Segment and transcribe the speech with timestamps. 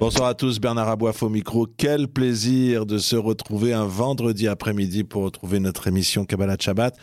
[0.00, 1.66] Bonsoir à tous, Bernard Aboif au micro.
[1.66, 6.96] Quel plaisir de se retrouver un vendredi après-midi pour retrouver notre émission Kabbalah Shabbat.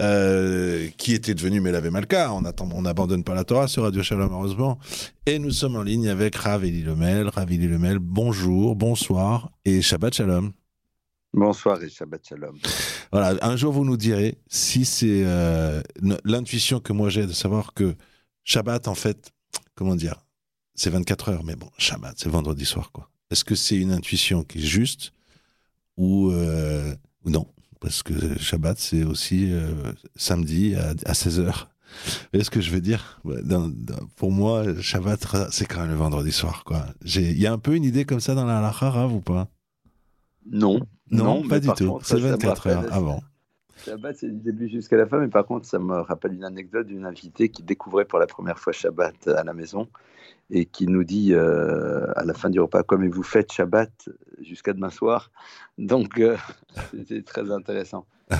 [0.00, 2.32] Euh, qui était devenu Melavé Malka.
[2.32, 2.42] On
[2.82, 4.80] n'abandonne pas la Torah sur Radio Shalom, heureusement.
[5.24, 7.28] Et nous sommes en ligne avec Rav Eli Lemel.
[7.28, 10.50] Rav Eli Lemel, bonjour, bonsoir et Shabbat Shalom.
[11.32, 12.56] Bonsoir et Shabbat Shalom.
[13.12, 15.80] Voilà, un jour vous nous direz si c'est euh,
[16.24, 17.94] l'intuition que moi j'ai de savoir que
[18.42, 19.30] Shabbat, en fait,
[19.76, 20.23] comment dire,
[20.74, 23.10] c'est 24 heures, mais bon, Shabbat, c'est vendredi soir, quoi.
[23.30, 25.12] Est-ce que c'est une intuition qui est juste
[25.96, 27.46] ou, euh, non?
[27.80, 31.66] Parce que Shabbat, c'est aussi euh, samedi à, 16h.
[32.32, 33.20] Vous ce que je veux dire?
[34.16, 36.64] Pour moi, Shabbat, c'est quand même le vendredi soir.
[37.04, 39.48] Il y a un peu une idée comme ça dans la halakha, ou pas?
[40.50, 40.80] Non.
[41.10, 42.00] Non, pas du tout.
[42.02, 43.22] C'est 24 heures avant.
[43.84, 46.86] Shabbat, c'est du début jusqu'à la fin, mais par contre, ça me rappelle une anecdote
[46.86, 49.88] d'une invitée qui découvrait pour la première fois Shabbat à la maison
[50.50, 54.08] et qui nous dit euh, à la fin du repas, comme vous faites Shabbat
[54.40, 55.30] jusqu'à demain soir?
[55.76, 56.36] Donc, euh,
[57.08, 58.06] c'est très intéressant.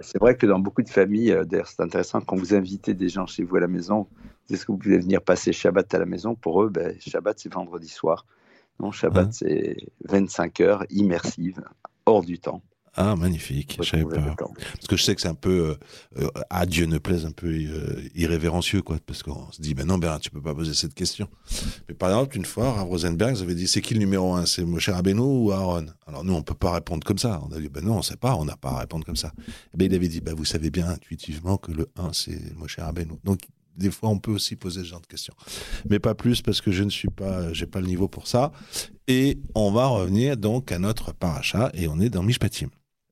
[0.00, 3.10] C'est vrai que dans beaucoup de familles, euh, d'ailleurs, c'est intéressant quand vous invitez des
[3.10, 4.08] gens chez vous à la maison,
[4.48, 6.34] est-ce que vous pouvez venir passer Shabbat à la maison?
[6.34, 8.24] Pour eux, ben, Shabbat, c'est vendredi soir.
[8.80, 9.76] Non, Shabbat, c'est
[10.08, 11.62] 25 heures immersives,
[12.06, 12.62] hors du temps.
[12.98, 13.78] Ah, magnifique.
[13.82, 15.76] Je Parce que je sais que c'est un peu,
[16.18, 18.96] euh, euh, à Dieu ne plaise, un peu euh, irrévérencieux, quoi.
[19.04, 21.28] Parce qu'on se dit, ben non, Bernard, tu peux pas poser cette question.
[21.88, 24.46] Mais par exemple, une fois, Rav Rosenberg vous avait dit, c'est qui le numéro un
[24.46, 25.86] C'est Moshe Rabbeinu ou Aaron?
[26.06, 27.42] Alors nous, on peut pas répondre comme ça.
[27.46, 29.30] On a dit, ben non, on sait pas, on n'a pas à répondre comme ça.
[29.74, 32.78] Et ben il avait dit, ben vous savez bien intuitivement que le 1, c'est Moshe
[32.78, 33.12] Rabbeinu.
[33.24, 33.40] Donc,
[33.76, 35.34] des fois, on peut aussi poser ce genre de questions.
[35.90, 38.52] Mais pas plus parce que je ne suis pas, j'ai pas le niveau pour ça.
[39.06, 42.68] Et on va revenir donc à notre paracha et on est dans Mishpatim.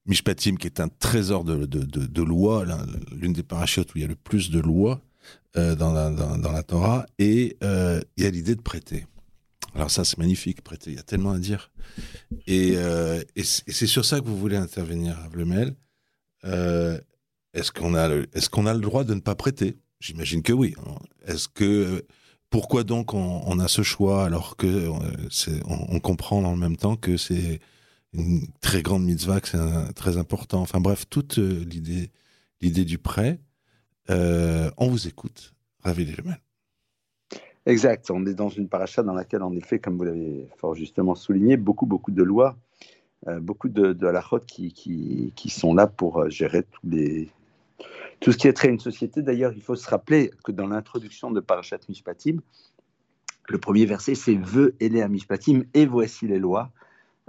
[0.06, 2.22] Mishpatim, qui est un trésor de, de,
[3.14, 5.00] l'une des parachutes où il y a le plus de lois
[5.56, 9.06] euh, dans, la, dans, la Torah, et euh, il y a l'idée de prêter.
[9.74, 11.70] Alors ça, c'est magnifique, prêter, il y a tellement à dire.
[12.46, 15.74] Et, euh, et c'est sur ça que vous voulez intervenir, Avlemel.
[16.42, 18.10] est-ce qu'on a,
[18.50, 19.78] qu'on a le droit de ne pas prêter?
[20.00, 20.74] J'imagine que oui.
[21.26, 22.04] Est-ce que
[22.50, 24.90] pourquoi donc on, a ce choix alors que
[25.30, 27.58] c'est, on, comprend le même temps que c'est
[28.14, 30.60] une très grande mitzvah, que c'est très important.
[30.60, 32.10] Enfin bref, toute euh, l'idée,
[32.60, 33.40] l'idée du prêt.
[34.10, 35.54] Euh, on vous écoute.
[35.82, 36.40] Ravi mal.
[37.66, 38.10] Exact.
[38.10, 41.56] On est dans une paracha dans laquelle, en effet, comme vous l'avez fort justement souligné,
[41.56, 42.56] beaucoup, beaucoup de lois,
[43.28, 46.64] euh, beaucoup de, de halachot qui, sont là pour gérer
[48.20, 49.22] tout ce qui est trait à une société.
[49.22, 52.40] D'ailleurs, il faut se rappeler que dans l'introduction de Parashat Mishpatim,
[53.48, 56.70] le premier verset, c'est Veux à Mishpatim, et voici les lois.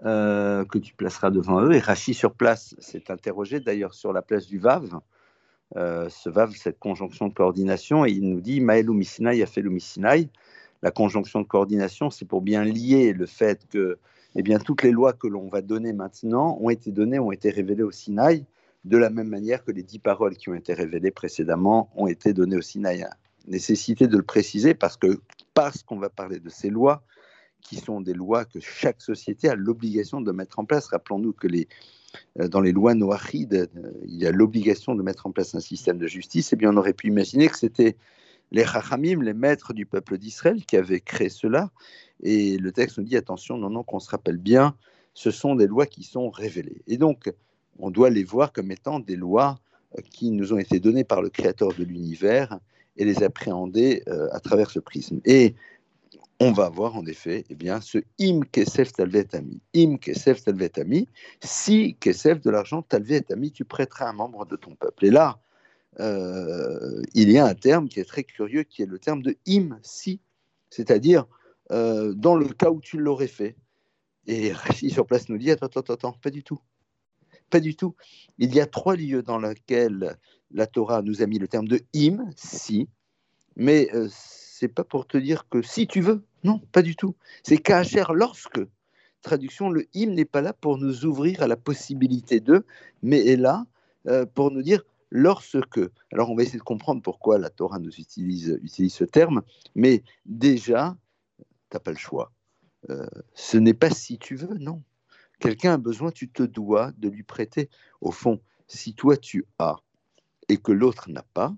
[0.04, 1.72] Euh, que tu placeras devant eux.
[1.72, 5.00] Et Rachi sur place s'est interrogé d'ailleurs sur la place du Vav,
[5.78, 9.62] euh, ce Vav, cette conjonction de coordination, et il nous dit Maël Misinaï a fait
[9.62, 10.28] Misinaï.
[10.82, 13.98] La conjonction de coordination, c'est pour bien lier le fait que
[14.36, 17.50] eh bien, toutes les lois que l'on va donner maintenant ont été données, ont été
[17.50, 18.44] révélées au Sinaï,
[18.84, 22.34] de la même manière que les dix paroles qui ont été révélées précédemment ont été
[22.34, 23.08] données au Sinaï.
[23.48, 25.22] Nécessité de le préciser parce que
[25.54, 27.02] parce qu'on va parler de ces lois,
[27.68, 30.88] qui sont des lois que chaque société a l'obligation de mettre en place.
[30.88, 31.68] Rappelons-nous que les,
[32.40, 35.60] euh, dans les lois noachides, euh, il y a l'obligation de mettre en place un
[35.60, 36.54] système de justice.
[36.54, 37.96] Eh bien, on aurait pu imaginer que c'était
[38.52, 41.72] les Chachamim, les maîtres du peuple d'Israël, qui avaient créé cela.
[42.22, 44.76] Et le texte nous dit attention, non, non, qu'on se rappelle bien,
[45.14, 46.82] ce sont des lois qui sont révélées.
[46.88, 47.32] Et donc,
[47.80, 49.60] on doit les voir comme étant des lois
[49.98, 52.60] euh, qui nous ont été données par le Créateur de l'univers
[52.98, 55.20] et les appréhender à travers ce prisme.
[55.26, 55.54] Et
[56.40, 59.62] on va voir en effet eh bien, ce im kesef talvetami.
[59.74, 61.08] Im kesef talvetami,
[61.42, 65.06] si kesef de l'argent talvetami, tu prêteras un membre de ton peuple.
[65.06, 65.40] Et là,
[66.00, 69.38] euh, il y a un terme qui est très curieux, qui est le terme de
[69.48, 70.20] im, si,
[70.70, 71.26] c'est-à-dire
[71.72, 73.56] euh, dans le cas où tu l'aurais fait.
[74.28, 76.60] Et Rachid sur place nous dit attends, attends, attends, pas du tout.
[77.50, 77.96] Pas du tout.
[78.40, 80.18] Il y a trois lieux dans lesquels
[80.52, 82.90] la Torah nous a mis le terme de im, si,
[83.56, 84.10] mais euh,
[84.58, 87.16] c'est pas pour te dire que si tu veux, non, pas du tout.
[87.44, 88.62] C'est cher lorsque.
[89.22, 92.66] Traduction, le hymne n'est pas là pour nous ouvrir à la possibilité de,
[93.02, 93.66] mais est là
[94.08, 95.82] euh, pour nous dire lorsque.
[96.14, 99.42] Alors on va essayer de comprendre pourquoi la Torah nous utilise, utilise ce terme,
[99.74, 100.96] mais déjà,
[101.38, 101.44] tu
[101.74, 102.32] n'as pas le choix.
[102.90, 104.82] Euh, ce n'est pas si tu veux, non.
[105.40, 107.70] Quelqu'un a besoin, tu te dois de lui prêter.
[108.00, 109.76] Au fond, Si toi tu as
[110.48, 111.54] et que l'autre n'a pas,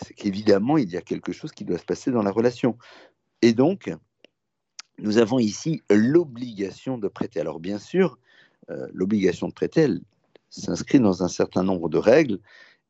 [0.00, 2.78] c'est qu'évidemment il y a quelque chose qui doit se passer dans la relation.
[3.42, 3.90] Et donc,
[4.98, 7.40] nous avons ici l'obligation de prêter.
[7.40, 8.18] Alors bien sûr,
[8.70, 10.00] euh, l'obligation de prêter, elle
[10.50, 12.38] s'inscrit dans un certain nombre de règles.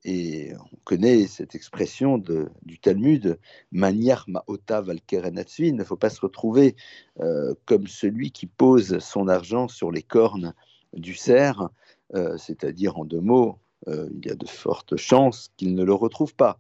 [0.05, 3.39] Et on connaît cette expression du Talmud,
[3.71, 6.75] maniar ma'ota valkerenatsvi, il ne faut pas se retrouver
[7.21, 10.55] euh, comme celui qui pose son argent sur les cornes
[10.93, 11.69] du cerf,
[12.15, 13.59] euh, c'est-à-dire en deux mots,
[13.89, 16.59] il y a de fortes chances qu'il ne le retrouve pas,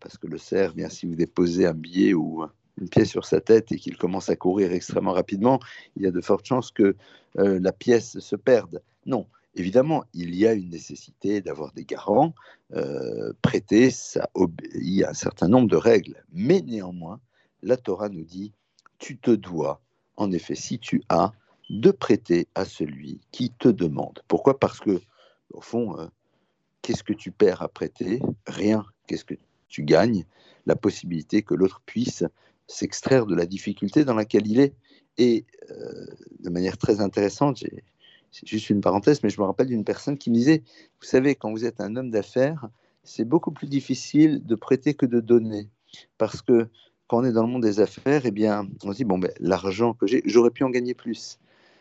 [0.00, 2.44] parce que le cerf, bien si vous déposez un billet ou
[2.80, 5.60] une pièce sur sa tête et qu'il commence à courir extrêmement rapidement,
[5.96, 6.96] il y a de fortes chances que
[7.38, 8.82] euh, la pièce se perde.
[9.06, 12.34] Non, évidemment, il y a une nécessité d'avoir des garants.
[12.74, 16.24] Euh, prêter, ça obéit à un certain nombre de règles.
[16.32, 17.20] Mais néanmoins,
[17.62, 18.52] la Torah nous dit,
[18.98, 19.80] tu te dois,
[20.16, 21.32] en effet, si tu as,
[21.70, 24.22] de prêter à celui qui te demande.
[24.28, 24.58] Pourquoi?
[24.58, 25.00] Parce que,
[25.52, 26.06] au fond, euh,
[26.82, 28.20] qu'est-ce que tu perds à prêter?
[28.46, 28.84] Rien.
[29.06, 29.34] Qu'est-ce que
[29.72, 30.24] tu gagnes
[30.66, 32.22] La possibilité que l'autre puisse
[32.68, 34.74] s'extraire de la difficulté dans laquelle il est.
[35.18, 36.06] Et euh,
[36.40, 37.64] de manière très intéressante,
[38.30, 40.62] c'est juste une parenthèse, mais je me rappelle d'une personne qui me disait,
[41.00, 42.68] vous savez, quand vous êtes un homme d'affaires,
[43.02, 45.68] c'est beaucoup plus difficile de prêter que de donner.
[46.18, 46.68] Parce que
[47.08, 49.32] quand on est dans le monde des affaires, eh bien, on se dit, bon, ben,
[49.40, 51.38] l'argent que j'ai, j'aurais pu en gagner plus.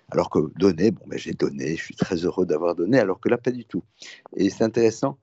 [0.09, 3.29] Alors que donner, bon, ben, j'ai donné, je suis très heureux d'avoir donné, alors que
[3.29, 3.83] là, pas du tout.
[4.35, 5.17] Et c'est intéressant.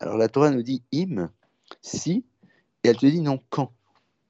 [0.00, 1.30] Alors la Torah nous dit, im,
[1.82, 2.24] si,
[2.82, 3.72] et elle te dit non, quand?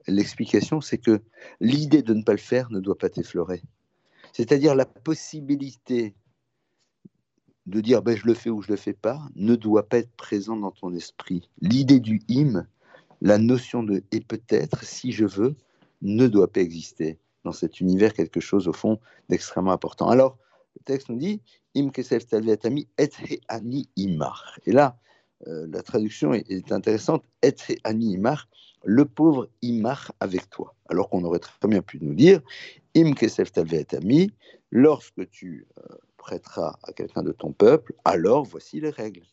[0.06, 1.22] L'explication, c'est que
[1.60, 3.62] l'idée de ne pas le faire ne doit pas t'effleurer.
[4.32, 6.14] C'est-à-dire la possibilité
[7.66, 10.12] de dire ben, je le fais ou je le fais pas ne doit pas être
[10.16, 11.48] présent dans ton esprit.
[11.60, 12.68] L'idée du hymne,
[13.22, 15.56] la notion de et peut-être, si je veux,
[16.02, 20.08] ne doit pas exister dans cet univers quelque chose au fond d'extrêmement important.
[20.08, 20.36] Alors,
[20.76, 21.40] le texte nous dit
[21.76, 22.24] im kesef
[22.64, 24.58] ami et ani imar.
[24.66, 24.98] Et là,
[25.46, 27.22] euh, la traduction est, intéressante.
[27.42, 27.54] Et
[27.84, 28.48] ani imar
[28.84, 30.74] le pauvre Imar avec toi.
[30.88, 32.40] Alors qu'on aurait très bien pu nous dire,
[32.96, 33.50] Im kesef
[33.92, 34.30] ami,
[34.70, 39.24] lorsque tu euh, prêteras à quelqu'un de ton peuple, alors voici les règles.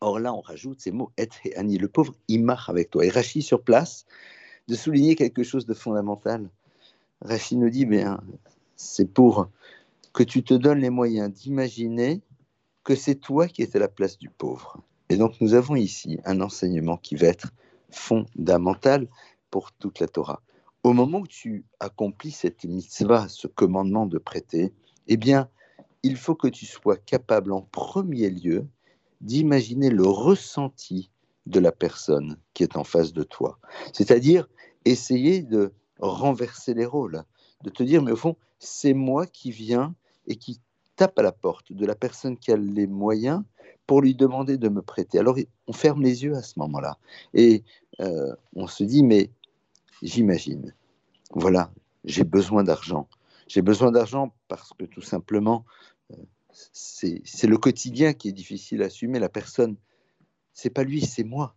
[0.00, 3.04] Or là, on rajoute ces mots et ani, le pauvre Imar avec toi.
[3.06, 4.04] Et Rachid sur place
[4.68, 6.50] de souligner quelque chose de fondamental.
[7.22, 8.20] Rachid nous dit, bien,
[8.76, 9.48] c'est pour
[10.12, 12.20] que tu te donnes les moyens d'imaginer
[12.84, 14.80] que c'est toi qui es à la place du pauvre.
[15.08, 17.52] Et donc nous avons ici un enseignement qui va être
[17.90, 19.08] fondamentale
[19.50, 20.42] pour toute la Torah.
[20.82, 24.74] Au moment où tu accomplis cette mitzvah, ce commandement de prêter,
[25.06, 25.48] eh bien,
[26.02, 28.66] il faut que tu sois capable en premier lieu
[29.22, 31.10] d'imaginer le ressenti
[31.46, 33.58] de la personne qui est en face de toi.
[33.92, 34.48] C'est-à-dire
[34.84, 37.22] essayer de renverser les rôles,
[37.62, 39.94] de te dire, mais au fond, c'est moi qui viens
[40.26, 40.60] et qui
[40.96, 43.42] tape à la porte de la personne qui a les moyens
[43.86, 45.18] pour lui demander de me prêter.
[45.18, 45.36] Alors
[45.66, 46.98] on ferme les yeux à ce moment-là
[47.34, 47.62] et
[48.00, 49.30] euh, on se dit mais
[50.02, 50.74] j'imagine,
[51.30, 51.70] voilà,
[52.04, 53.08] j'ai besoin d'argent.
[53.46, 55.64] J'ai besoin d'argent parce que tout simplement
[56.12, 56.16] euh,
[56.52, 59.18] c'est le quotidien qui est difficile à assumer.
[59.18, 59.76] La personne,
[60.52, 61.56] c'est pas lui, c'est moi.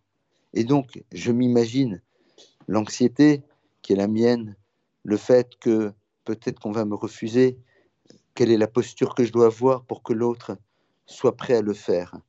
[0.53, 2.01] Et donc je m'imagine
[2.67, 3.43] l'anxiété
[3.81, 4.55] qui est la mienne,
[5.03, 5.93] le fait que
[6.25, 7.57] peut-être qu'on va me refuser,
[8.37, 10.57] quelle est la posture que je dois avoir pour que l'autre
[11.07, 12.19] soit prêt à le faire.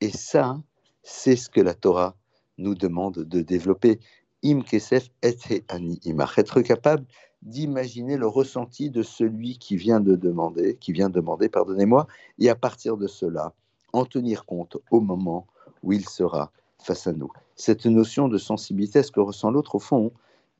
[0.00, 0.60] Et ça,
[1.04, 2.16] c'est ce que la Torah
[2.58, 4.00] nous demande de développer.
[4.44, 6.00] Im kesef et ani
[6.36, 7.06] Être capable
[7.42, 12.08] d'imaginer le ressenti de celui qui vient de demander, qui vient demander, pardonnez-moi,
[12.40, 13.52] et à partir de cela,
[13.92, 15.46] en tenir compte au moment
[15.84, 16.50] où il sera
[16.82, 17.30] face à nous.
[17.54, 20.10] Cette notion de sensibilité ce que ressent l'autre, au fond,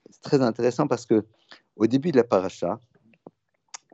[0.09, 1.25] c'est très intéressant parce que
[1.75, 2.79] au début de la paracha,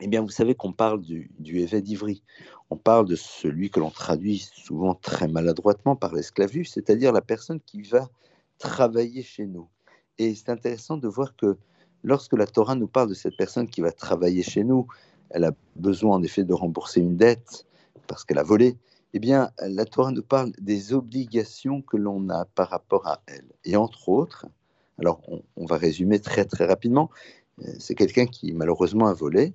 [0.01, 2.23] eh bien, vous savez qu'on parle du, du d'Ivry.
[2.71, 7.61] On parle de celui que l'on traduit souvent très maladroitement par l'esclavus, c'est-à-dire la personne
[7.61, 8.09] qui va
[8.59, 9.69] travailler chez nous.
[10.19, 11.57] Et c'est intéressant de voir que
[12.03, 14.87] lorsque la Torah nous parle de cette personne qui va travailler chez nous,
[15.31, 17.67] elle a besoin en effet de rembourser une dette
[18.07, 18.77] parce qu'elle a volé.
[19.13, 23.49] Eh bien, la Torah nous parle des obligations que l'on a par rapport à elle.
[23.65, 24.47] Et entre autres,
[24.99, 27.11] alors on, on va résumer très très rapidement,
[27.63, 29.55] euh, c'est quelqu'un qui malheureusement a volé,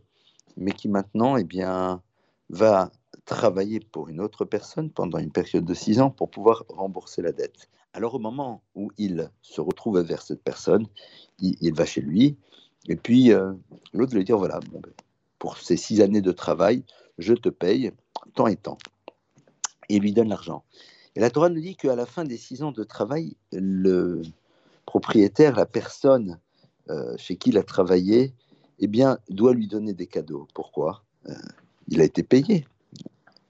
[0.57, 2.01] mais qui maintenant eh bien,
[2.50, 2.91] va
[3.25, 7.31] travailler pour une autre personne pendant une période de six ans pour pouvoir rembourser la
[7.31, 7.69] dette.
[7.93, 10.88] Alors au moment où il se retrouve vers cette personne,
[11.39, 12.38] il, va chez lui,
[12.88, 13.53] et puis euh,
[13.93, 14.91] l'autre lui dit, voilà, bon, ben,
[15.39, 16.83] pour ces six années de travail,
[17.17, 17.91] je te paye
[18.35, 18.77] tant et tant.
[19.89, 20.63] Et il lui donne l'argent.
[21.15, 24.21] Et la Torah nous dit qu'à la fin des six ans de travail, le
[24.85, 26.39] propriétaire, la personne
[26.89, 28.33] euh, chez qui il a travaillé,
[28.79, 30.48] eh bien, doit lui donner des cadeaux.
[30.53, 31.03] Pourquoi?
[31.29, 31.34] Euh,
[31.88, 32.65] Il a été payé.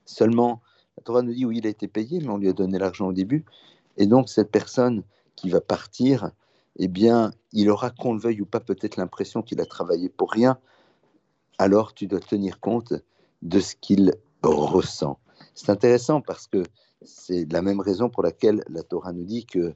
[0.04, 0.62] Seulement,
[0.96, 3.08] la Torah nous dit oui, il a été payé, mais on lui a donné l'argent
[3.08, 3.44] au début.
[3.96, 5.02] Et donc, cette personne
[5.34, 6.30] qui va partir,
[6.76, 10.30] eh bien, il aura, qu'on le veuille ou pas, peut-être l'impression qu'il a travaillé pour
[10.30, 10.58] rien.
[11.58, 12.94] Alors, tu dois tenir compte
[13.42, 15.18] de ce qu'il ressent.
[15.54, 16.62] C'est intéressant parce que
[17.02, 19.74] c'est la même raison pour laquelle la Torah nous dit que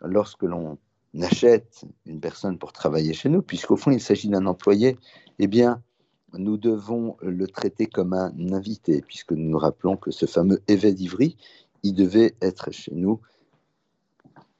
[0.00, 0.78] lorsque l'on
[1.20, 4.98] achète une personne pour travailler chez nous, puisqu'au fond il s'agit d'un employé,
[5.38, 5.82] eh bien,
[6.34, 10.94] nous devons le traiter comme un invité, puisque nous nous rappelons que ce fameux évêque
[10.94, 11.36] d'Ivry,
[11.82, 13.20] il devait être chez nous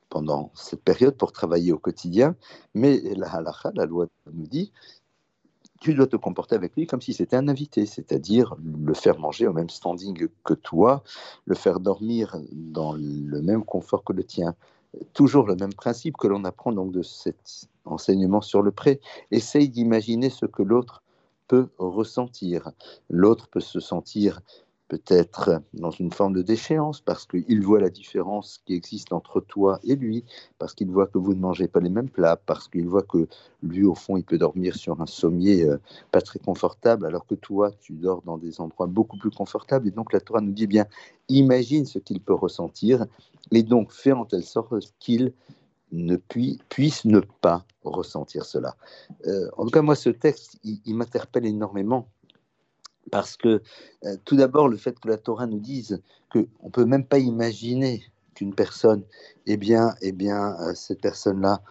[0.08, 2.34] pendant cette période pour travailler au quotidien,
[2.74, 4.72] mais la halakha, la loi nous dit,
[5.80, 9.46] tu dois te comporter avec lui comme si c'était un invité, c'est-à-dire le faire manger
[9.46, 11.02] au même standing que toi,
[11.46, 14.54] le faire dormir dans le même confort que le tien.
[15.12, 19.00] Toujours le même principe que l'on apprend donc de cet enseignement sur le prêt.
[19.30, 21.02] Essaye d'imaginer ce que l'autre
[21.46, 22.70] peut ressentir.
[23.08, 24.40] L'autre peut se sentir
[24.90, 29.78] peut-être dans une forme de déchéance parce qu'il voit la différence qui existe entre toi
[29.84, 30.24] et lui,
[30.58, 33.28] parce qu'il voit que vous ne mangez pas les mêmes plats, parce qu'il voit que
[33.62, 35.78] lui, au fond, il peut dormir sur un sommier euh,
[36.10, 39.86] pas très confortable, alors que toi, tu dors dans des endroits beaucoup plus confortables.
[39.86, 40.86] Et donc la Torah nous dit bien,
[41.28, 43.06] imagine ce qu'il peut ressentir,
[43.52, 45.32] et donc fais en telle sorte qu'il
[45.92, 48.76] ne puisse ne pas ressentir cela.
[49.26, 52.08] Euh, en tout cas, moi, ce texte, il m'interpelle énormément
[53.10, 53.62] parce que
[54.04, 57.18] euh, tout d'abord, le fait que la Torah nous dise qu'on ne peut même pas
[57.18, 58.04] imaginer
[58.34, 59.02] qu'une personne,
[59.46, 61.62] eh bien, eh bien euh, cette personne-là,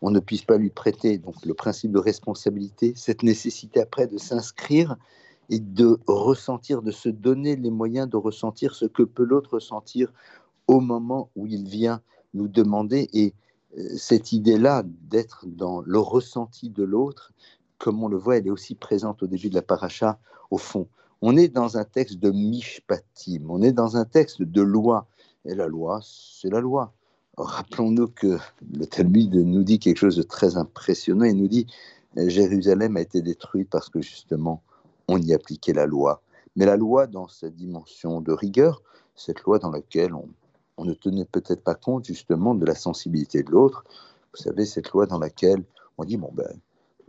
[0.00, 1.18] on ne puisse pas lui prêter.
[1.18, 4.96] Donc le principe de responsabilité, cette nécessité après de s'inscrire
[5.50, 10.12] et de ressentir, de se donner les moyens de ressentir ce que peut l'autre ressentir
[10.68, 12.00] au moment où il vient
[12.34, 13.08] nous demander.
[13.12, 13.34] Et
[13.96, 17.32] cette idée-là d'être dans le ressenti de l'autre,
[17.78, 20.18] comme on le voit, elle est aussi présente au début de la paracha,
[20.50, 20.88] au fond.
[21.20, 25.06] On est dans un texte de mishpatim, on est dans un texte de loi.
[25.44, 26.92] Et la loi, c'est la loi.
[27.36, 28.38] Rappelons-nous que
[28.72, 31.24] le Talmud nous dit quelque chose de très impressionnant.
[31.24, 31.66] Il nous dit
[32.16, 34.62] Jérusalem a été détruite parce que justement,
[35.06, 36.22] on y appliquait la loi.
[36.56, 38.82] Mais la loi, dans sa dimension de rigueur,
[39.14, 40.28] cette loi dans laquelle on,
[40.78, 43.84] on ne tenait peut-être pas compte justement de la sensibilité de l'autre.
[44.32, 45.64] Vous savez, cette loi dans laquelle
[45.98, 46.58] on dit bon ben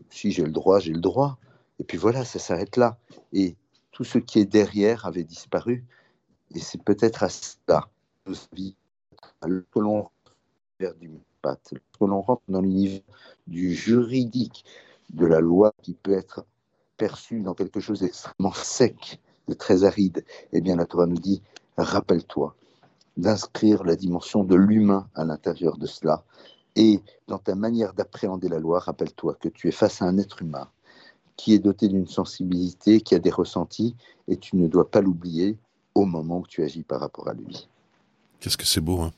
[0.10, 1.38] si j'ai le droit, j'ai le droit.
[1.80, 2.98] Et puis voilà, ça s'arrête là.
[3.32, 3.56] Et
[3.92, 5.86] tout ce qui est derrière avait disparu.
[6.56, 7.90] Et c'est peut-être à ça
[9.42, 10.10] que l'on
[11.00, 11.12] du
[12.00, 13.02] que l'on rentre dans l'univers
[13.48, 14.66] du juridique,
[15.10, 16.46] de la loi qui peut être
[16.98, 21.42] perçue dans quelque chose d'extrêmement sec, de très aride, eh bien la Torah nous dit,
[21.78, 22.56] rappelle-toi
[23.20, 26.24] d'inscrire la dimension de l'humain à l'intérieur de cela,
[26.76, 30.42] et dans ta manière d'appréhender la loi, rappelle-toi que tu es face à un être
[30.42, 30.70] humain
[31.36, 33.96] qui est doté d'une sensibilité, qui a des ressentis,
[34.28, 35.58] et tu ne dois pas l'oublier
[35.96, 37.70] au moment où tu agis par rapport à lui.
[38.40, 39.12] Qu'est-ce que c'est beau, hein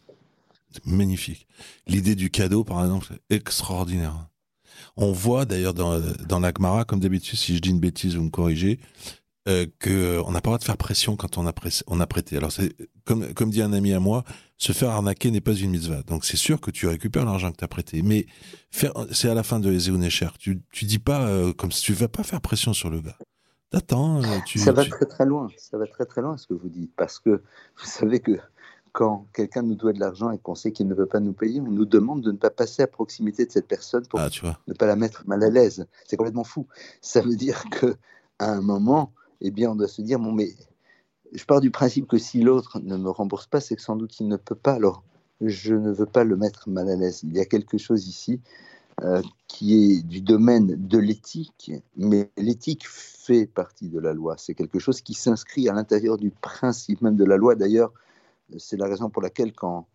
[0.85, 1.47] magnifique.
[1.87, 4.27] L'idée du cadeau, par exemple, extraordinaire.
[4.95, 8.29] On voit d'ailleurs dans, dans l'Agmara, comme d'habitude, si je dis une bêtise, vous me
[8.29, 8.79] corrigez,
[9.47, 11.53] euh, qu'on n'a pas le droit de faire pression quand on a,
[11.87, 12.37] on a prêté.
[12.37, 14.23] Alors, c'est comme, comme dit un ami à moi,
[14.57, 16.03] se faire arnaquer n'est pas une mitzvah.
[16.03, 18.03] Donc, c'est sûr que tu récupères l'argent que tu as prêté.
[18.03, 18.27] Mais
[18.69, 20.29] c'est à la fin de Ezeunecher.
[20.37, 23.17] Tu, tu dis pas, euh, comme si tu vas pas faire pression sur le gars.
[23.71, 24.21] T'attends.
[24.21, 25.47] Euh, tu, ça va très très loin.
[25.57, 26.93] Ça va très très loin ce que vous dites.
[26.95, 27.29] Parce que
[27.79, 28.37] vous savez que
[28.91, 31.61] quand quelqu'un nous doit de l'argent et qu'on sait qu'il ne veut pas nous payer,
[31.61, 34.41] on nous demande de ne pas passer à proximité de cette personne pour ah, tu
[34.41, 34.59] vois.
[34.67, 35.87] ne pas la mettre mal à l'aise.
[36.05, 36.67] C'est complètement fou.
[37.01, 37.95] Ça veut dire que
[38.37, 40.53] à un moment, eh bien, on doit se dire, bon, mais
[41.33, 44.19] je pars du principe que si l'autre ne me rembourse pas, c'est que sans doute
[44.19, 44.73] il ne peut pas.
[44.73, 45.03] Alors,
[45.41, 47.21] je ne veux pas le mettre mal à l'aise.
[47.23, 48.39] Il y a quelque chose ici
[49.01, 54.35] euh, qui est du domaine de l'éthique, mais l'éthique fait partie de la loi.
[54.37, 57.55] C'est quelque chose qui s'inscrit à l'intérieur du principe même de la loi.
[57.55, 57.91] D'ailleurs,
[58.57, 59.87] c'est la raison pour laquelle quand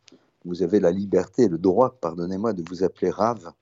[0.45, 3.53] vous avez la liberté, le droit, pardonnez-moi, de vous appeler Rave,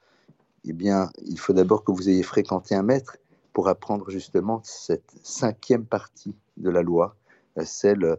[0.65, 3.19] eh bien, il faut d'abord que vous ayez fréquenté un maître
[3.55, 7.17] pour apprendre justement cette cinquième partie de la loi,
[7.65, 8.17] celle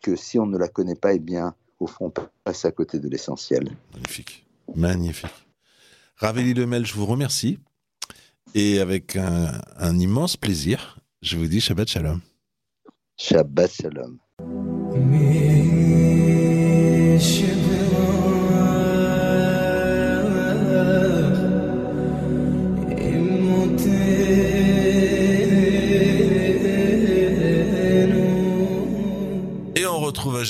[0.00, 2.98] que si on ne la connaît pas, eh bien, au fond, on passe à côté
[2.98, 3.68] de l'essentiel.
[3.92, 5.48] Magnifique, magnifique.
[6.16, 7.58] Ravelli Lemel, je vous remercie.
[8.54, 12.20] Et avec un, un immense plaisir, je vous dis Shabbat Shalom.
[13.16, 14.18] Shabbat Shalom.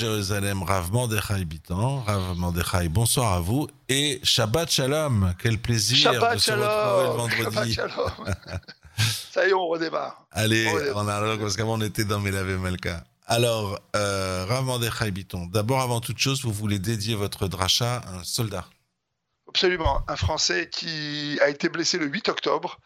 [0.03, 2.01] Jérusalem Rav Mandechai Bitan.
[2.01, 5.33] Rav Mandechai, bonsoir à vous et Shabbat Shalom.
[5.39, 6.65] Quel plaisir Shabbat de se shalom.
[6.65, 7.73] retrouver le vendredi.
[7.73, 8.35] Shabbat shalom.
[9.31, 10.25] Ça y est, on redémarre.
[10.31, 11.23] Allez, On redémarre.
[11.23, 13.05] on a parce qu'avant on était dans Melave Malka.
[13.27, 18.23] Alors, euh, Rav Biton, d'abord, avant toute chose, vous voulez dédier votre dracha à un
[18.25, 18.65] soldat
[19.47, 22.77] Absolument, un Français qui a été blessé le 8 octobre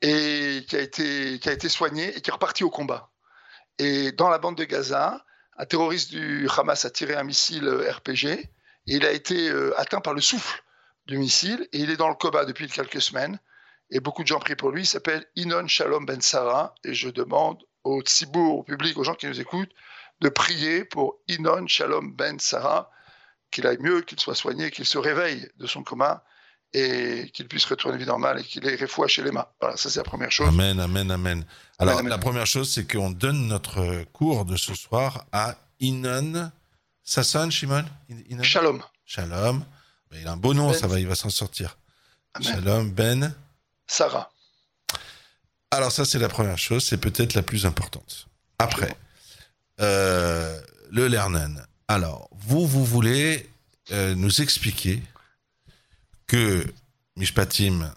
[0.00, 3.10] et qui a été, qui a été soigné et qui est reparti au combat.
[3.80, 5.24] Et dans la bande de Gaza,
[5.58, 8.48] un terroriste du Hamas a tiré un missile RPG et
[8.86, 10.62] il a été euh, atteint par le souffle
[11.06, 13.38] du missile et il est dans le coma depuis quelques semaines.
[13.90, 14.82] Et beaucoup de gens prient pour lui.
[14.82, 19.14] Il s'appelle Inon Shalom Ben Sarah et je demande au Tzibour, au public, aux gens
[19.14, 19.70] qui nous écoutent,
[20.20, 22.90] de prier pour Inon Shalom Ben Sarah
[23.50, 26.24] qu'il aille mieux, qu'il soit soigné, qu'il se réveille de son coma
[26.76, 29.46] et qu'il puisse retourner vie normale et qu'il ait réfoua chez les mains.
[29.60, 30.48] Voilà, ça c'est la première chose.
[30.48, 31.44] Amen, amen, amen.
[31.78, 36.50] Alors la première chose, c'est qu'on donne notre cours de ce soir à Inon.
[37.02, 37.84] Ça sonne, Shimon
[38.42, 38.82] Shalom.
[39.06, 39.64] Shalom.
[40.10, 40.78] Ben, il a un beau nom, ben.
[40.78, 41.78] ça va, il va s'en sortir.
[42.42, 43.34] Shalom, Ben.
[43.86, 44.30] Sarah.
[45.70, 48.26] Alors ça, c'est la première chose, c'est peut-être la plus importante.
[48.58, 48.94] Après,
[49.80, 51.64] euh, le Lernen.
[51.88, 53.48] Alors, vous, vous voulez
[53.92, 55.02] euh, nous expliquer
[56.26, 56.66] que
[57.16, 57.92] Mishpatim,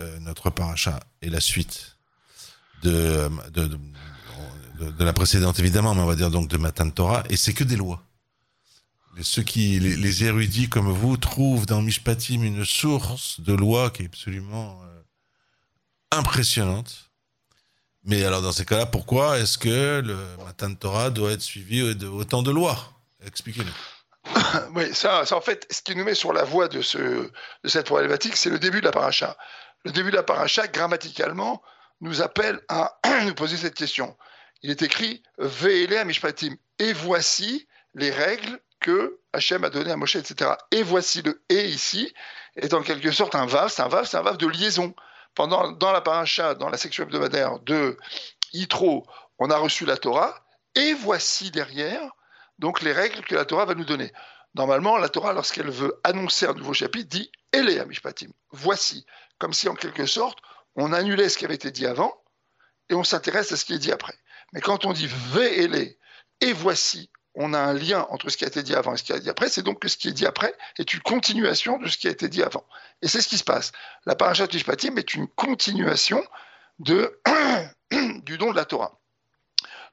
[0.00, 1.96] euh, notre paracha, est la suite
[2.82, 3.30] de
[4.78, 7.64] de, la précédente, évidemment, mais on va dire donc de Matan Torah, et c'est que
[7.64, 8.02] des lois.
[9.22, 14.06] ceux qui, les, érudits comme vous, trouvent dans Mishpatim une source de lois qui est
[14.06, 15.02] absolument euh,
[16.12, 17.10] impressionnante.
[18.04, 22.06] Mais alors, dans ces cas-là, pourquoi est-ce que le Matan Torah doit être suivi de
[22.06, 22.92] autant de lois?
[23.24, 23.95] Expliquez-nous.
[24.74, 27.86] oui, ça, en fait, ce qui nous met sur la voie de, ce, de cette
[27.86, 29.36] problématique, c'est le début de la paracha.
[29.84, 31.62] Le début de la paracha, grammaticalement,
[32.00, 34.16] nous appelle à nous poser cette question.
[34.62, 36.56] Il est écrit Ve'ele Mishpatim.
[36.78, 40.52] Et voici les règles que Hachem a données à Moshe, etc.
[40.70, 42.12] Et voici le et ici
[42.56, 44.94] est en quelque sorte un vav, c'est un vav, c'est un vav de liaison.
[45.34, 47.98] Pendant, dans la paracha, dans la section hebdomadaire de
[48.52, 49.06] Yitro,
[49.38, 50.34] on a reçu la Torah,
[50.74, 52.10] et voici derrière
[52.58, 54.12] donc les règles que la Torah va nous donner.
[54.54, 58.30] Normalement, la Torah, lorsqu'elle veut annoncer un nouveau chapitre, dit Ele Mishpatim.
[58.50, 59.04] Voici.
[59.38, 60.38] Comme si, en quelque sorte,
[60.76, 62.14] on annulait ce qui avait été dit avant
[62.88, 64.14] et on s'intéresse à ce qui est dit après.
[64.52, 65.96] Mais quand on dit Ve Ele
[66.40, 69.02] et voici, on a un lien entre ce qui a été dit avant et ce
[69.02, 71.00] qui a été dit après, c'est donc que ce qui est dit après est une
[71.00, 72.66] continuation de ce qui a été dit avant.
[73.02, 73.72] Et c'est ce qui se passe.
[74.06, 76.24] La parashat Mishpatim est une continuation
[76.78, 77.20] de,
[78.22, 78.98] du don de la Torah.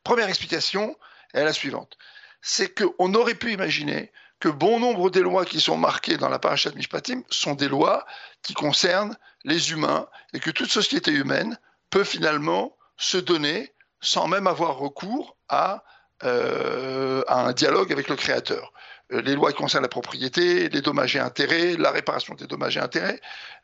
[0.06, 0.98] Première explication
[1.34, 1.98] est la suivante
[2.44, 6.38] c'est qu'on aurait pu imaginer que bon nombre des lois qui sont marquées dans la
[6.38, 8.06] parachat Mishpatim sont des lois
[8.42, 11.58] qui concernent les humains et que toute société humaine
[11.90, 15.86] peut finalement se donner sans même avoir recours à,
[16.26, 18.74] euh, un dialogue avec le Créateur.
[19.14, 22.76] Euh, les lois qui concernent la propriété, les dommages et intérêts, la réparation des dommages
[22.76, 23.22] et intérêts,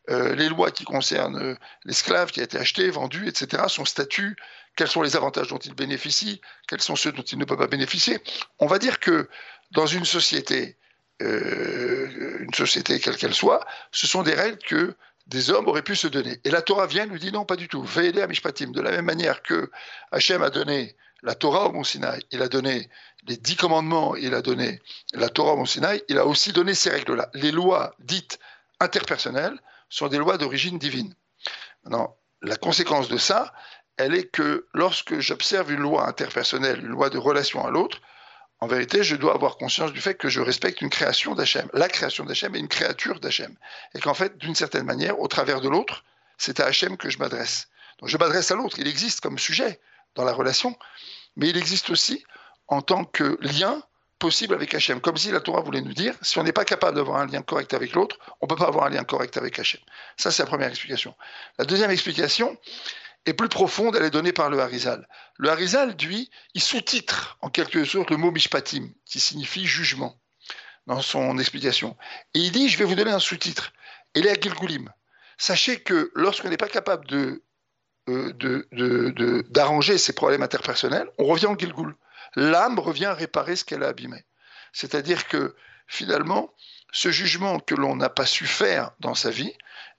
[0.09, 4.37] euh, les lois qui concernent l'esclave qui a été acheté, vendu, etc., son statut,
[4.79, 7.67] quels sont les avantages dont il bénéficie, quels sont ceux dont il ne peut pas
[7.67, 8.17] bénéficier.
[8.59, 9.27] On va dire que
[9.71, 10.77] dans une société,
[11.21, 14.95] euh, une société quelle qu'elle soit, ce sont des règles que
[15.27, 16.39] des hommes auraient pu se donner.
[16.45, 17.85] Et la Torah vient lui dit non, pas du tout.
[17.93, 18.71] À Mishpatim.
[18.71, 19.69] De la même manière que
[20.13, 22.89] Hachem a donné la Torah au Mont Sinaï, il a donné
[23.27, 24.79] les dix commandements, il a donné
[25.11, 27.29] la Torah au Mont Sinaï, il a aussi donné ces règles-là.
[27.33, 28.39] Les lois dites
[28.79, 31.13] interpersonnelles sont des lois d'origine divine.
[31.83, 33.53] Maintenant, la conséquence de ça,
[33.99, 37.99] elle est que lorsque j'observe une loi interpersonnelle, une loi de relation à l'autre,
[38.61, 41.69] en vérité, je dois avoir conscience du fait que je respecte une création d'Hachem.
[41.73, 43.53] La création d'Hachem est une créature d'Hachem.
[43.95, 46.05] Et qu'en fait, d'une certaine manière, au travers de l'autre,
[46.37, 47.67] c'est à Hachem que je m'adresse.
[47.99, 48.79] Donc je m'adresse à l'autre.
[48.79, 49.81] Il existe comme sujet
[50.15, 50.77] dans la relation,
[51.35, 52.23] mais il existe aussi
[52.67, 53.83] en tant que lien
[54.17, 55.01] possible avec Hachem.
[55.01, 57.41] Comme si la Torah voulait nous dire, si on n'est pas capable d'avoir un lien
[57.41, 59.81] correct avec l'autre, on ne peut pas avoir un lien correct avec Hachem.
[60.17, 61.15] Ça, c'est la première explication.
[61.57, 62.57] La deuxième explication,
[63.29, 65.07] et plus profonde, elle est donnée par le Harizal.
[65.37, 70.19] Le Harizal, lui, il sous-titre en quelque sorte le mot mishpatim, qui signifie jugement,
[70.87, 71.95] dans son explication.
[72.33, 73.71] Et il dit, je vais vous donner un sous-titre.
[74.15, 74.91] Et à Gilgulim.
[75.37, 77.43] Sachez que lorsqu'on n'est pas capable de,
[78.09, 81.95] euh, d'arranger ses problèmes interpersonnels, on revient en Gilgul.
[82.35, 84.25] L'âme revient à réparer ce qu'elle a abîmé.
[84.73, 85.55] C'est-à-dire que
[85.87, 86.51] finalement,
[86.91, 89.53] ce jugement que l'on n'a pas su faire dans sa vie,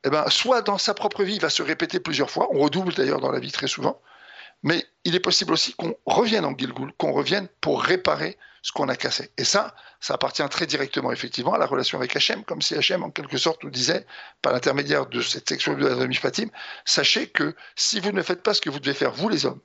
[0.05, 2.94] eh ben, soit dans sa propre vie, il va se répéter plusieurs fois, on redouble
[2.94, 4.00] d'ailleurs dans la vie très souvent,
[4.62, 8.88] mais il est possible aussi qu'on revienne en Gilgul, qu'on revienne pour réparer ce qu'on
[8.88, 9.31] a cassé.
[9.38, 13.03] Et ça, ça appartient très directement, effectivement, à la relation avec Hachem, comme si Hachem,
[13.03, 14.07] en quelque sorte, nous disait,
[14.42, 16.48] par l'intermédiaire de cette section de la Mishpatim,
[16.85, 19.61] sachez que si vous ne faites pas ce que vous devez faire, vous les hommes,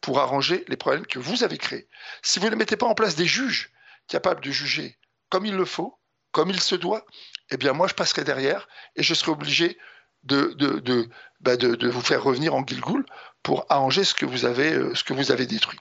[0.00, 1.88] pour arranger les problèmes que vous avez créés,
[2.22, 3.70] si vous ne mettez pas en place des juges
[4.08, 4.96] capables de juger
[5.28, 5.98] comme il le faut,
[6.32, 7.04] comme il se doit,
[7.50, 9.78] eh bien moi je passerai derrière et je serai obligé
[10.24, 11.08] de, de, de,
[11.40, 13.04] bah, de, vous faire revenir en Gilgoul
[13.42, 15.78] pour arranger ce que vous avez, euh, ce que vous avez détruit.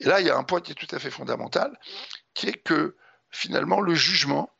[0.00, 1.78] Et là, il y a un point qui est tout à fait fondamental,
[2.34, 2.96] qui est que
[3.30, 4.50] finalement, le jugement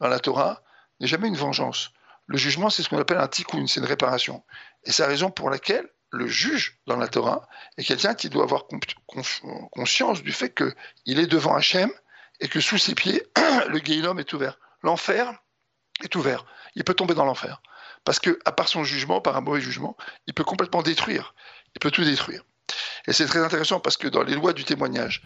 [0.00, 0.62] dans la Torah
[1.00, 1.90] n'est jamais une vengeance.
[2.26, 4.44] Le jugement, c'est ce qu'on appelle un tikkun, c'est une réparation.
[4.84, 8.44] Et c'est la raison pour laquelle le juge dans la Torah est quelqu'un qui doit
[8.44, 8.66] avoir
[9.70, 11.90] conscience du fait qu'il est devant Hachem
[12.40, 13.22] et que sous ses pieds,
[13.68, 14.58] le Guéhinom est ouvert.
[14.86, 15.34] L'enfer
[16.04, 16.44] est ouvert.
[16.76, 17.60] Il peut tomber dans l'enfer.
[18.04, 19.96] Parce que, à part son jugement, par un mauvais jugement,
[20.28, 21.34] il peut complètement détruire.
[21.74, 22.42] Il peut tout détruire.
[23.08, 25.22] Et c'est très intéressant parce que dans les lois du témoignage,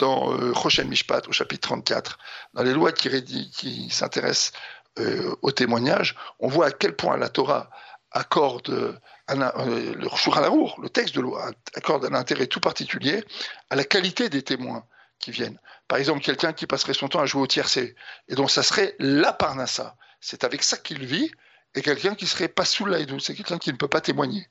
[0.00, 2.18] dans euh, Mishpat, au chapitre 34,
[2.54, 3.08] dans les lois qui,
[3.50, 4.50] qui s'intéressent
[4.98, 7.70] euh, au témoignage, on voit à quel point la Torah
[8.10, 8.98] accorde euh,
[9.28, 13.24] le le texte de loi, accorde un intérêt tout particulier
[13.70, 14.84] à la qualité des témoins
[15.30, 15.58] viennent.
[15.88, 17.94] Par exemple, quelqu'un qui passerait son temps à jouer au tiercé,
[18.28, 19.96] et donc ça serait la parnassa.
[20.20, 21.30] C'est avec ça qu'il vit,
[21.74, 24.48] et quelqu'un qui serait pas sous l'aïdou, c'est quelqu'un qui ne peut pas témoigner.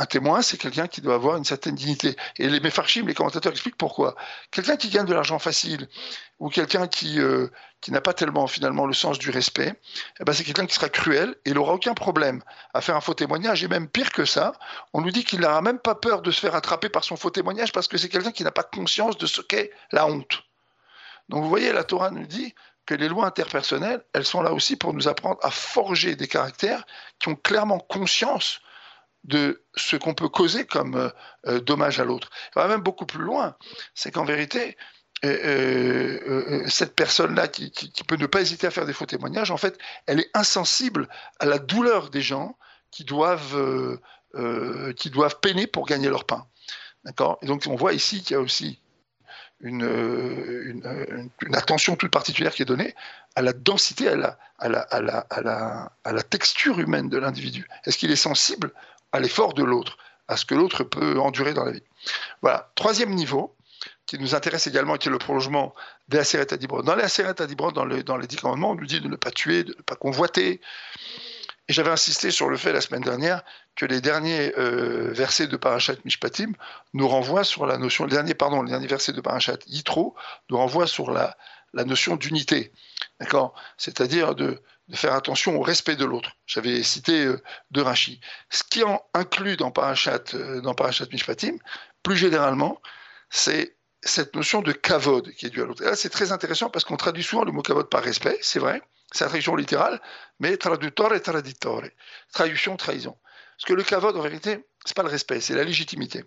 [0.00, 2.16] Un témoin, c'est quelqu'un qui doit avoir une certaine dignité.
[2.38, 4.16] Et les méfarchim, les commentateurs expliquent pourquoi.
[4.50, 5.88] Quelqu'un qui gagne de l'argent facile,
[6.38, 7.48] ou quelqu'un qui, euh,
[7.88, 9.74] n'a pas tellement finalement le sens du respect,
[10.18, 13.02] eh ben c'est quelqu'un qui sera cruel et il n'aura aucun problème à faire un
[13.02, 13.62] faux témoignage.
[13.62, 14.52] Et même pire que ça,
[14.94, 17.28] on nous dit qu'il n'aura même pas peur de se faire attraper par son faux
[17.28, 20.44] témoignage parce que c'est quelqu'un qui n'a pas conscience de ce qu'est la honte.
[21.28, 22.54] Donc vous voyez, la Torah nous dit
[22.86, 26.86] que les lois interpersonnelles, elles sont là aussi pour nous apprendre à forger des caractères
[27.18, 28.62] qui ont clairement conscience
[29.24, 31.10] de ce qu'on peut causer comme euh,
[31.46, 32.30] euh, dommage à l'autre.
[32.56, 33.56] On va même beaucoup plus loin.
[33.94, 34.76] C'est qu'en vérité,
[35.24, 37.70] euh, cette personne-là qui,
[38.08, 41.46] peut ne pas hésiter à faire des faux témoignages, en fait, elle est insensible à
[41.46, 42.56] la douleur des gens
[42.90, 43.98] qui doivent,
[44.96, 46.46] qui doivent peiner pour gagner leur pain.
[47.04, 47.38] D'accord?
[47.42, 48.80] Donc, on voit ici qu'il y a aussi
[49.60, 52.94] une, une, attention toute particulière qui est donnée
[53.36, 57.10] à la densité, à la, à la, à la, à la, à la texture humaine
[57.10, 57.68] de l'individu.
[57.84, 58.72] Est-ce qu'il est sensible
[59.12, 61.82] à l'effort de l'autre, à ce que l'autre peut endurer dans la vie.
[62.42, 62.70] Voilà.
[62.74, 63.56] Troisième niveau,
[64.06, 65.74] qui nous intéresse également, qui est le prolongement
[66.08, 66.82] des Aseret Adibron.
[66.82, 69.30] Dans les Aseret Adibron, dans, dans les dix commandements, on nous dit de ne pas
[69.30, 70.60] tuer, de ne pas convoiter.
[71.68, 73.42] Et j'avais insisté sur le fait la semaine dernière
[73.76, 76.52] que les derniers euh, versets de Parashat Mishpatim
[76.92, 80.16] nous renvoient sur la notion, le dernier, pardon, le dernier verset de Parashat Yitro
[80.50, 81.36] nous renvoie sur la
[81.84, 82.72] notion d'unité.
[83.20, 83.54] D'accord?
[83.76, 84.62] C'est-à-dire de,
[84.94, 86.32] faire attention au respect de l'autre.
[86.46, 88.20] J'avais cité euh, de Rashi.
[88.48, 91.58] Ce qui en inclut dans Parashat, euh, dans Parashat Mishpatim,
[92.02, 92.80] plus généralement,
[93.28, 95.82] c'est cette notion de kavod qui est due à l'autre.
[95.82, 98.58] Et là, c'est très intéressant parce qu'on traduit souvent le mot kavod par respect, c'est
[98.58, 100.00] vrai, c'est la traduction littérale,
[100.40, 101.82] mais traducteur et traditore,
[102.32, 103.16] traduction, trahison.
[103.56, 106.24] Parce que le kavod, en vérité, c'est pas le respect, c'est la légitimité.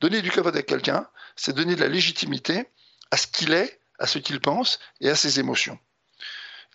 [0.00, 2.70] Donner du kavod à quelqu'un, c'est donner de la légitimité
[3.10, 5.78] à ce qu'il est, à ce qu'il pense et à ses émotions.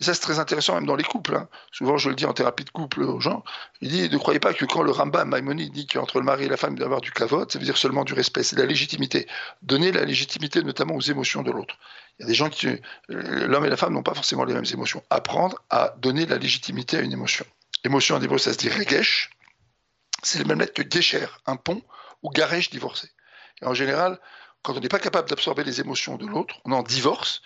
[0.01, 1.35] Et ça, c'est très intéressant même dans les couples.
[1.35, 1.47] Hein.
[1.71, 3.43] Souvent, je le dis en thérapie de couple aux gens.
[3.79, 6.49] Il dit ne croyez pas que quand le Rambam Maïmonide dit qu'entre le mari et
[6.49, 8.43] la femme, il doit y avoir du cavote, ça veut dire seulement du respect.
[8.43, 9.27] C'est de la légitimité.
[9.61, 11.77] Donner la légitimité notamment aux émotions de l'autre.
[12.19, 12.67] Il y a des gens qui.
[13.07, 15.01] L'homme et la femme n'ont pas forcément les mêmes émotions.
[15.09, 17.45] Apprendre à donner la légitimité à une émotion.
[17.85, 19.29] Émotion en hébreu, ça se dit regesh.
[20.23, 21.81] C'est le même lettre que gesher, un pont,
[22.23, 23.09] ou garesh divorcé.
[23.61, 24.19] Et en général,
[24.63, 27.41] quand on n'est pas capable d'absorber les émotions de l'autre, on en divorce.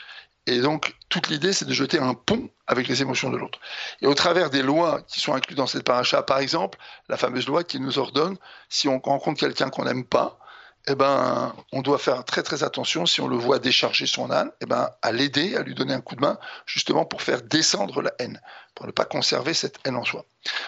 [0.50, 3.60] Et donc, toute l'idée, c'est de jeter un pont avec les émotions de l'autre.
[4.02, 7.46] Et au travers des lois qui sont incluses dans cette paracha, par exemple, la fameuse
[7.46, 8.36] loi qui nous ordonne,
[8.68, 10.40] si on rencontre quelqu'un qu'on n'aime pas,
[10.88, 14.50] eh ben, on doit faire très très attention si on le voit décharger son âne,
[14.60, 18.02] eh ben, à l'aider, à lui donner un coup de main, justement pour faire descendre
[18.02, 18.42] la haine,
[18.74, 20.26] pour ne pas conserver cette haine en soi.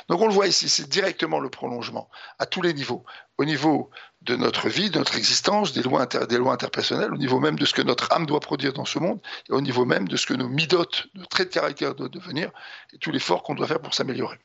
[0.09, 3.03] Donc on le voit ici, c'est directement le prolongement, à tous les niveaux,
[3.41, 3.89] au niveau
[4.21, 7.65] de notre vie, de notre existence, des lois, des lois interpersonnelles, au niveau même de
[7.65, 10.27] ce que notre âme doit produire dans ce monde, et au niveau même de ce
[10.27, 12.51] que nos midotes, nos traits de caractère doivent devenir,
[12.93, 14.37] et tout l'effort qu'on doit faire pour s'améliorer.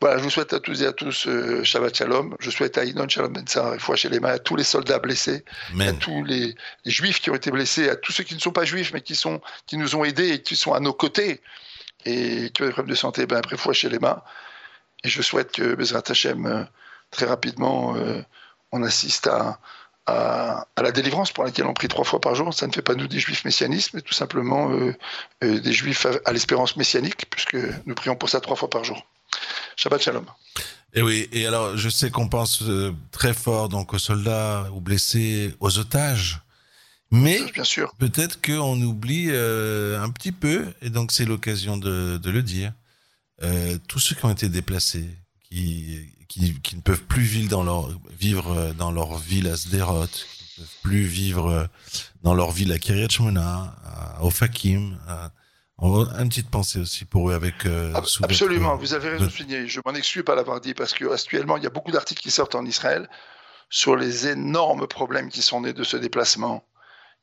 [0.00, 2.36] Voilà, je vous souhaite à tous et à tous euh, Shabbat Shalom.
[2.38, 5.44] Je souhaite à Inon Shalom Ben et à tous les soldats blessés,
[5.80, 6.54] à tous les,
[6.86, 9.16] juifs qui ont été blessés, à tous ceux qui ne sont pas juifs mais qui,
[9.16, 11.40] sont, qui nous ont aidés et qui sont à nos côtés
[12.04, 14.22] et qui ont des problèmes de santé, ben après foi chez les mains.
[15.02, 16.62] Et je souhaite que Bezrat Hashem, euh,
[17.10, 18.22] très rapidement, euh,
[18.72, 19.58] on assiste à,
[20.06, 22.52] à, la délivrance pour laquelle on prie trois fois par jour.
[22.54, 24.70] Ça ne fait pas nous des juifs messianistes, mais tout simplement
[25.40, 29.04] des juifs à l'espérance messianique, puisque nous prions pour ça trois fois par jour.
[29.76, 30.26] Shabbat Shalom.
[30.92, 34.80] Et oui, et alors je sais qu'on pense euh, très fort donc aux soldats, aux
[34.80, 36.40] blessés, aux otages,
[37.12, 37.94] mais bien sûr.
[37.98, 42.72] peut-être qu'on oublie euh, un petit peu, et donc c'est l'occasion de, de, le dire,
[43.42, 45.08] euh, tous ceux qui ont été déplacés,
[45.44, 50.06] qui, qui, qui ne peuvent plus vivre dans leur, vivre dans leur ville à Sderot,
[50.06, 51.68] qui ne peuvent plus vivre
[52.22, 55.32] dans leur ville à Kiryat Shmona, à Ofakim, à,
[55.82, 57.66] une petite pensée aussi pour eux avec.
[57.66, 59.66] Euh, absolument, vous avez raison de souligner.
[59.66, 62.54] Je m'en excuse pas l'avoir dit parce qu'actuellement, il y a beaucoup d'articles qui sortent
[62.54, 63.08] en Israël
[63.70, 66.64] sur les énormes problèmes qui sont nés de ce déplacement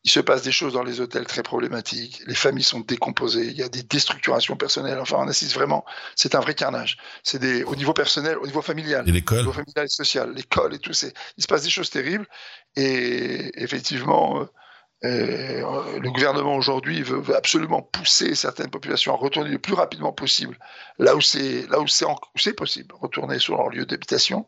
[0.04, 2.22] il se passe des choses dans les hôtels très problématiques.
[2.28, 3.48] Les familles sont décomposées.
[3.48, 5.00] Il y a des déstructurations personnelles.
[5.00, 5.84] Enfin, on assiste vraiment.
[6.16, 6.98] C'est un vrai carnage.
[7.24, 10.34] C'est des au niveau personnel, au niveau familial, et l'école, au niveau familial et social,
[10.34, 10.94] l'école et tout.
[10.94, 12.28] C'est il se passe des choses terribles.
[12.76, 14.48] Et effectivement,
[15.04, 20.12] euh, le gouvernement aujourd'hui veut, veut, absolument pousser certaines populations à retourner le plus rapidement
[20.12, 20.58] possible
[20.98, 24.48] là où c'est là où c'est possible, retourner sur leur lieu d'habitation.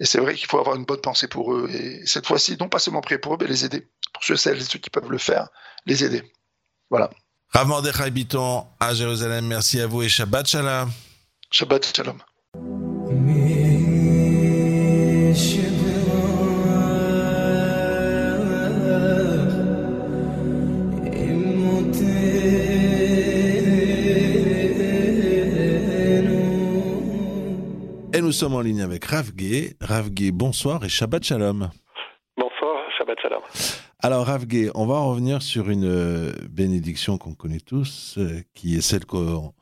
[0.00, 1.68] Et c'est vrai qu'il faut avoir une bonne pensée pour eux.
[1.72, 3.86] Et cette fois-ci, non pas seulement prier pour eux, mais les aider.
[4.12, 5.48] Pour ceux, celles et ceux qui peuvent le faire,
[5.86, 6.22] les aider.
[6.90, 7.10] Voilà.
[7.50, 10.90] Rav Mordechai Biton à Jérusalem, merci à vous et Shabbat Shalom.
[11.50, 12.18] Shabbat Shalom.
[28.28, 29.74] Nous sommes en ligne avec Rav Gay.
[29.80, 31.70] Rav Gay, bonsoir et Shabbat Shalom.
[32.36, 33.40] Bonsoir, Shabbat Shalom.
[34.00, 38.76] Alors Rav Gay, on va revenir sur une euh, bénédiction qu'on connaît tous, euh, qui
[38.76, 39.54] est celle qu'on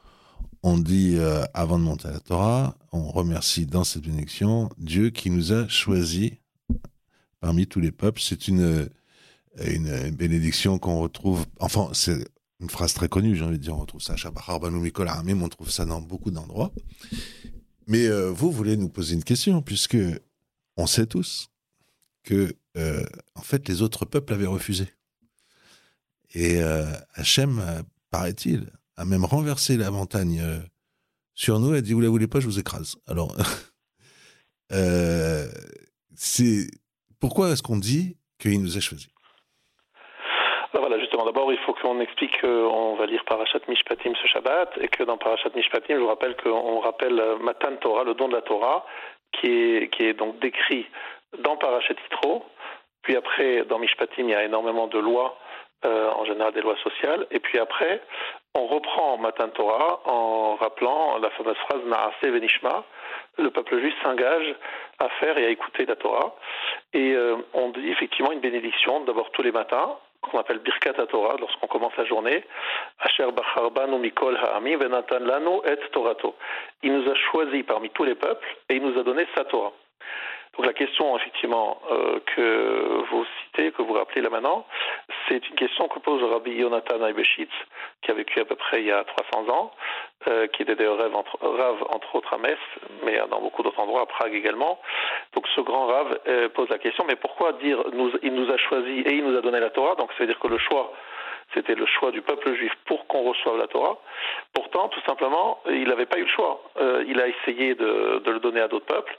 [0.78, 2.74] dit euh, avant de monter à la Torah.
[2.90, 6.32] On remercie dans cette bénédiction Dieu qui nous a choisis
[7.40, 8.20] parmi tous les peuples.
[8.20, 8.88] C'est une,
[9.64, 12.26] une, bénédiction qu'on retrouve, enfin c'est
[12.58, 15.48] une phrase très connue, j'ai envie de dire, on retrouve ça à Shabbat Mikol on
[15.48, 16.72] trouve ça dans beaucoup d'endroits.
[17.86, 19.96] Mais euh, vous voulez nous poser une question, puisque
[20.76, 21.48] on sait tous
[22.24, 24.88] que, euh, en fait, les autres peuples avaient refusé.
[26.34, 27.62] Et euh, Hachem,
[28.10, 30.42] paraît-il, a même renversé la montagne
[31.34, 32.96] sur nous et a dit Vous la voulez pas, je vous écrase.
[33.06, 33.36] Alors,
[36.14, 36.68] c'est
[37.20, 39.08] pourquoi est-ce qu'on dit qu'il nous a choisis?
[41.24, 45.16] D'abord, il faut qu'on explique qu'on va lire Parashat Mishpatim ce Shabbat et que dans
[45.16, 48.84] Parashat Mishpatim, je vous rappelle qu'on rappelle Matan Torah, le don de la Torah,
[49.32, 50.86] qui est, qui est donc décrit
[51.38, 52.44] dans Parashat Yitro.
[53.02, 55.38] Puis après, dans Mishpatim, il y a énormément de lois,
[55.84, 57.26] euh, en général des lois sociales.
[57.30, 58.00] Et puis après,
[58.54, 62.82] on reprend Matan Torah en rappelant la fameuse phrase Naase Venishma.
[63.38, 64.54] Le peuple juif s'engage
[64.98, 66.34] à faire et à écouter la Torah.
[66.94, 69.96] Et euh, on dit effectivement une bénédiction, d'abord tous les matins,
[70.30, 72.44] qu'on appelle Birkat Torah lorsqu'on commence la journée.
[73.00, 73.26] Asher
[74.00, 76.34] mikol ha'ami venatan lanu et torato.
[76.82, 79.72] Il nous a choisis parmi tous les peuples et il nous a donné sa Torah.
[80.56, 84.66] Donc la question effectivement euh, que vous citez, que vous rappelez là maintenant,
[85.28, 87.52] c'est une question que pose Rabbi Yonatan Aibeshitz,
[88.02, 89.72] qui a vécu à peu près il y a 300 ans,
[90.28, 92.58] euh, qui d'ailleurs rave entre, rave entre autres à Metz,
[93.04, 94.78] mais dans beaucoup d'autres endroits, à Prague également.
[95.34, 97.82] Donc ce grand rave euh, pose la question, mais pourquoi dire
[98.22, 99.94] il nous a choisi et il nous a donné la Torah?
[99.94, 100.92] Donc c'est-à-dire que le choix
[101.54, 103.98] c'était le choix du peuple juif pour qu'on reçoive la Torah.
[104.52, 106.60] Pourtant, tout simplement, il n'avait pas eu le choix.
[106.78, 109.16] Euh, il a essayé de, le donner à d'autres peuples,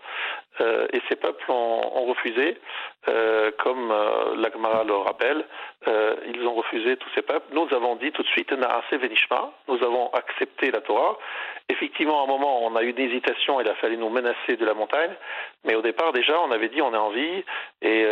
[0.61, 2.57] euh, et ces peuples ont, refusé,
[3.07, 5.45] euh, comme euh, l'Agmara le rappelle,
[6.33, 7.47] ils ont refusé tous ces peuples.
[7.53, 11.17] Nous avons dit tout de suite, Naase Venishma, nous avons accepté la Torah.
[11.69, 14.65] Effectivement, à un moment, on a eu une hésitation, il a fallu nous menacer de
[14.65, 15.13] la montagne,
[15.63, 17.43] mais au départ, déjà, on avait dit, on est en vie,
[17.81, 18.05] et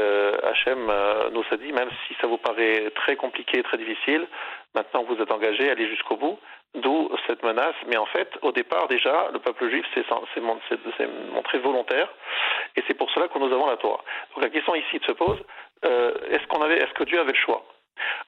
[0.43, 0.91] Hachem
[1.33, 4.25] nous a dit, même si ça vous paraît très compliqué, très difficile,
[4.73, 6.39] maintenant vous êtes engagé, allez jusqu'au bout.
[6.75, 7.75] D'où cette menace.
[7.87, 10.03] Mais en fait, au départ, déjà, le peuple juif s'est
[11.31, 12.09] montré volontaire.
[12.75, 14.03] Et c'est pour cela que nous avons la Torah.
[14.33, 15.39] Donc la question ici se pose,
[15.85, 17.63] euh, est-ce que Dieu avait le choix?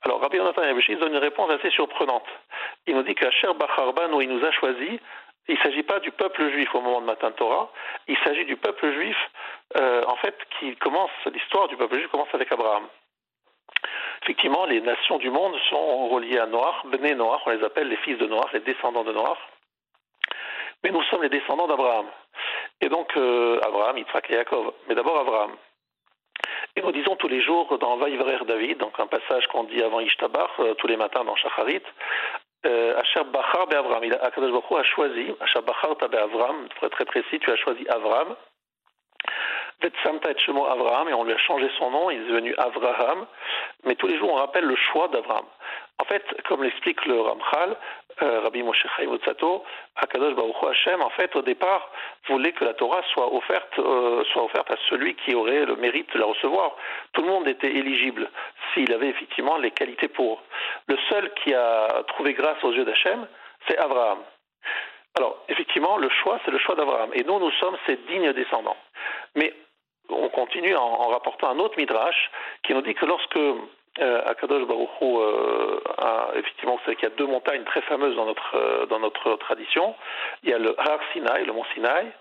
[0.03, 2.27] Alors, Rabbi Yonatan Yabishis donne une réponse assez surprenante.
[2.85, 4.99] Il nous dit qu'à Cher Bacharban, où il nous a choisi,
[5.49, 7.71] il ne s'agit pas du peuple juif au moment de Matan Torah,
[8.07, 9.17] il s'agit du peuple juif,
[9.77, 12.87] euh, en fait, qui commence, l'histoire du peuple juif commence avec Abraham.
[14.27, 17.95] Effectivement, les nations du monde sont reliées à Noir, Bné Noir, on les appelle les
[17.95, 19.37] fils de Noir, les descendants de Noir.
[20.83, 22.07] Mais nous sommes les descendants d'Abraham.
[22.81, 24.73] Et donc, euh, Abraham, Yitzhak et Yaakov.
[24.89, 25.51] Mais d'abord Abraham.
[26.75, 30.01] Et nous disons tous les jours dans Vaïvrer David, donc un passage qu'on dit avant
[30.01, 31.83] Ishtabar, euh, tous les matins dans Shacharit,
[32.65, 34.03] euh, Asher Bachar Be'Avram.
[34.03, 38.35] Akadosh Baruch a choisi, Asher Bachar Be'Avram, pour être très précis, tu as choisi Avram.
[39.81, 43.27] Vetsamta et Shemo Avraham, et on lui a changé son nom, il est devenu Avraham.
[43.83, 45.45] Mais tous les jours, on rappelle le choix d'Avraham.
[45.99, 47.75] En fait, comme l'explique le Ramchal,
[48.21, 49.63] euh, Rabbi Moshe Chaim Utsato,
[49.95, 51.91] Akadosh Baruch Hashem, en fait, au départ,
[52.27, 56.11] voulait que la Torah soit offerte, euh, soit offerte à celui qui aurait le mérite
[56.13, 56.75] de la recevoir.
[57.13, 58.29] Tout le monde était éligible
[58.73, 60.41] s'il avait effectivement les qualités pour.
[60.87, 63.27] Le seul qui a trouvé grâce aux yeux d'Hachem,
[63.67, 64.19] c'est Abraham.
[65.15, 67.09] Alors, effectivement, le choix, c'est le choix d'Abraham.
[67.13, 68.77] Et nous, nous sommes ses dignes descendants.
[69.35, 69.53] Mais
[70.09, 72.31] on continue en, rapportant un autre midrash
[72.63, 75.79] qui nous dit que lorsque euh, Akadosh Baruch euh,
[76.35, 79.95] effectivement, savez qu'il y a deux montagnes très fameuses dans notre, euh, dans notre tradition.
[80.43, 82.11] Il y a le Har Sinai, le mont Sinai,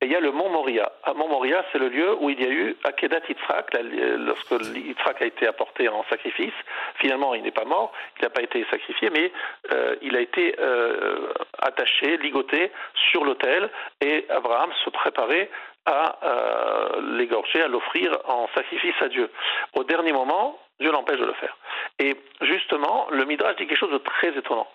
[0.00, 0.92] et il y a le mont Moria.
[1.04, 3.76] À mont Moria, c'est le lieu où il y a eu Akedat Yitzhak,
[4.18, 6.54] lorsque Yitzhak a été apporté en sacrifice.
[6.96, 9.32] Finalement, il n'est pas mort, il n'a pas été sacrifié, mais
[9.72, 12.70] euh, il a été euh, attaché, ligoté
[13.10, 15.48] sur l'autel, et Abraham se préparait
[15.86, 19.30] à euh, l'égorger, à l'offrir en sacrifice à Dieu.
[19.74, 21.56] Au dernier moment, Dieu l'empêche de le faire.
[21.98, 24.68] Et justement, le Midrash dit quelque chose de très étonnant.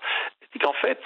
[0.53, 1.01] Il qu'en fait,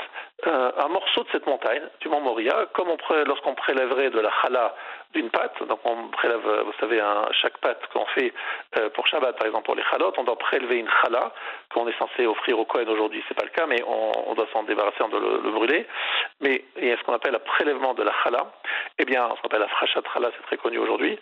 [0.47, 2.89] euh, un morceau de cette montagne, du mont Moria, comme
[3.25, 4.75] lorsqu'on prélèverait de la chala
[5.13, 7.01] d'une pâte, donc on prélève, vous savez,
[7.41, 8.33] chaque pâte qu'on fait
[8.77, 11.31] euh, pour Shabbat, par exemple pour les chalot, on doit prélever une chala
[11.73, 14.63] qu'on est censé offrir au Kohen aujourd'hui, c'est pas le cas, mais on, doit s'en
[14.63, 15.85] débarrasser, on doit le, brûler.
[16.41, 18.51] Mais il y a ce qu'on appelle le prélèvement de la chala,
[18.97, 21.17] eh bien, ce qu'on appelle la frachat chala, c'est très connu aujourd'hui.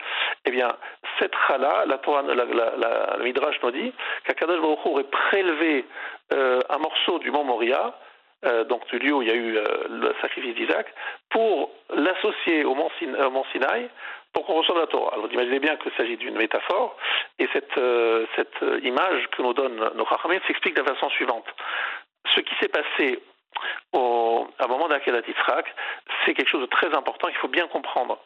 [0.46, 0.74] Eh bien,
[1.18, 3.92] cette chala, la, Torah, la, la, le Midrash nous dit
[4.24, 5.84] qu'Akadosh Baruch aurait prélevé
[6.32, 7.94] euh, un morceau du mont Moria
[8.44, 10.86] euh, donc du lieu où il y a eu euh, le sacrifice d'Isaac,
[11.30, 13.88] pour l'associer au mont, Sinaï
[14.32, 15.12] pour qu'on reçoive la Torah.
[15.12, 16.96] Alors imaginez bien qu'il s'agit d'une métaphore,
[17.38, 20.06] et cette, euh, cette image que nous donne nos
[20.46, 21.44] s'explique de la façon suivante.
[22.34, 23.22] Ce qui s'est passé
[23.92, 25.74] au, à un moment d'Akedat Yitzhak,
[26.24, 28.18] c'est quelque chose de très important qu'il faut bien comprendre.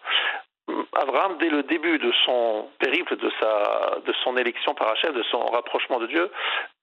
[0.95, 5.23] Abraham, dès le début de son périple, de, sa, de son élection par Hachem, de
[5.25, 6.31] son rapprochement de Dieu,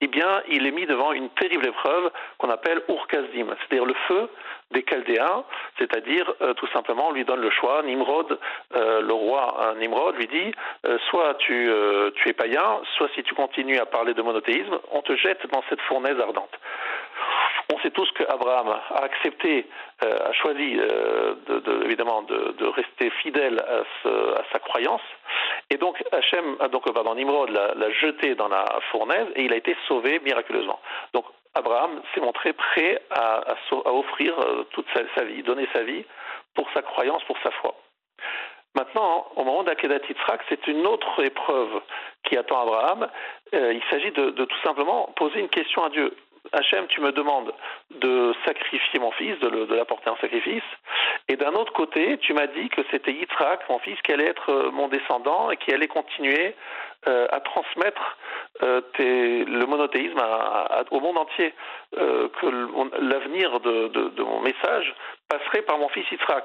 [0.00, 4.28] eh bien, il est mis devant une terrible épreuve qu'on appelle Urkazdim, c'est-à-dire le feu
[4.70, 5.44] des Chaldéens,
[5.78, 7.82] c'est-à-dire euh, tout simplement lui donne le choix.
[7.82, 8.38] Nimrod,
[8.74, 10.52] euh, le roi Nimrod, lui dit
[10.86, 11.70] euh, soit tu,
[12.16, 15.62] tu es païen, soit si tu continues à parler de monothéisme, on te jette dans
[15.68, 16.58] cette fournaise ardente.
[17.72, 19.66] On sait tous qu'Abraham a accepté,
[20.04, 25.00] euh, a choisi euh, de, évidemment de, rester fidèle à, sa croyance.
[25.70, 29.76] Et donc Hachem, donc pardon, Nimrod l'a jeté dans la fournaise et il a été
[29.88, 30.80] sauvé miraculeusement.
[31.14, 31.24] Donc
[31.54, 33.44] Abraham s'est montré prêt à,
[33.86, 36.04] offrir euh, toute sa, vie, donner sa vie
[36.54, 37.74] pour sa croyance, pour sa foi.
[38.74, 41.80] Maintenant, au moment d'Akedat Yitzhak, c'est une autre épreuve
[42.24, 43.08] qui attend Abraham.
[43.52, 46.12] il s'agit de, tout simplement poser une question à Dieu.
[46.52, 47.52] Hachem, tu me demandes
[47.90, 50.62] de sacrifier mon fils, de l'apporter en sacrifice,
[51.28, 54.50] et d'un autre côté, tu m'as dit que c'était Yitzhak, mon fils, qui allait être
[54.50, 56.54] euh, mon descendant et qui allait continuer
[57.06, 58.16] euh, à transmettre
[58.62, 60.20] euh, le monothéisme
[60.90, 61.54] au monde entier,
[61.92, 64.94] que l'avenir de, mon message
[65.28, 66.44] passerait par mon fils Yitzhak.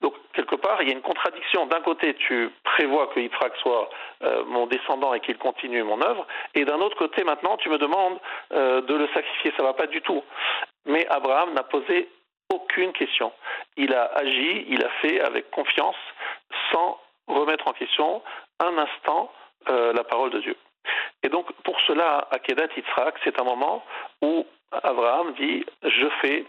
[0.00, 1.66] Donc, quelque part, il y a une contradiction.
[1.66, 3.88] D'un côté, tu prévois que Yitzhak soit
[4.46, 8.18] mon descendant et qu'il continue mon œuvre, et d'un autre côté, maintenant, tu me demandes
[8.50, 9.52] de le sacrifier.
[9.56, 10.22] Ça ne va pas du tout.
[10.86, 12.08] Mais Abraham n'a posé
[12.52, 13.32] aucune question.
[13.76, 15.96] Il a agi, il a fait avec confiance,
[16.72, 18.22] sans remettre en question
[18.60, 19.30] un instant
[19.68, 20.56] euh, la parole de Dieu.
[21.22, 23.84] Et donc, pour cela, à Kedat Yitzhak, c'est un moment
[24.22, 26.44] où Abraham dit Je fais,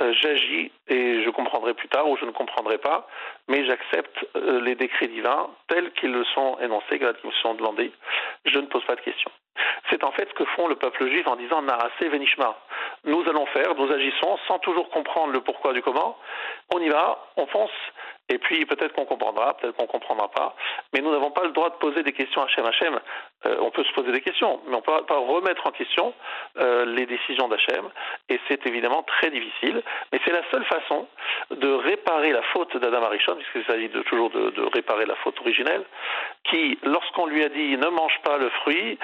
[0.00, 3.06] euh, j'agis et je comprendrai plus tard ou je ne comprendrai pas,
[3.48, 7.92] mais j'accepte euh, les décrets divins tels qu'ils le sont énoncés, qu'ils me sont demandés.
[8.44, 9.30] Je ne pose pas de questions.
[9.90, 12.56] C'est en fait ce que font le peuple juif en disant Narasé Venishma.
[13.04, 16.16] Nous allons faire, nous agissons sans toujours comprendre le pourquoi du comment.
[16.74, 17.70] On y va, on fonce,
[18.30, 20.56] et puis peut-être qu'on comprendra, peut-être qu'on comprendra pas,
[20.92, 22.64] mais nous n'avons pas le droit de poser des questions à Hachem.
[22.64, 23.00] Hachem,
[23.46, 26.14] euh, on peut se poser des questions, mais on ne peut pas remettre en question
[26.58, 27.90] euh, les décisions d'Hachem,
[28.30, 31.06] et c'est évidemment très difficile, mais c'est la seule façon
[31.50, 35.84] de réparer la faute d'Adam Arishon, puisqu'il s'agit toujours de, réparer la faute originelle,
[36.44, 38.98] qui, lorsqu'on lui a dit ne mange pas le fruit,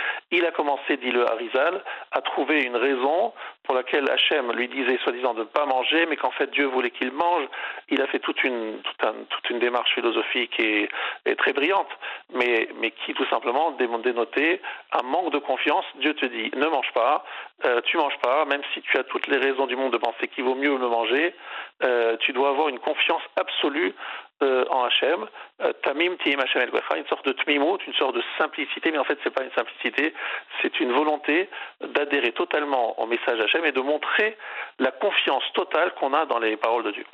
[0.46, 3.32] a commencé, dit le Harizal, à trouver une raison
[3.64, 6.90] pour laquelle Hachem lui disait soi-disant de ne pas manger, mais qu'en fait Dieu voulait
[6.90, 7.46] qu'il mange.
[7.88, 8.80] Il a fait toute une,
[9.28, 10.88] toute, une démarche philosophique et,
[11.36, 11.88] très brillante,
[12.34, 14.60] mais, mais qui tout simplement dénotait
[14.92, 15.84] un manque de confiance.
[15.96, 17.24] Dieu te dit ne mange pas,
[17.64, 20.28] euh, tu manges pas, même si tu as toutes les raisons du monde de penser
[20.28, 21.34] qu'il vaut mieux le manger,
[21.82, 23.94] euh, tu dois avoir une confiance absolue
[24.42, 25.26] euh, en Hachem,
[25.60, 29.04] euh, Tamim Tihim Hachem El une sorte de tmimut, une sorte de simplicité, mais en
[29.04, 30.14] fait c'est pas une simplicité,
[30.62, 31.48] c'est une volonté
[31.82, 34.38] d'adhérer totalement au message Hachem et de montrer
[34.78, 37.04] la confiance totale qu'on a dans les paroles de Dieu.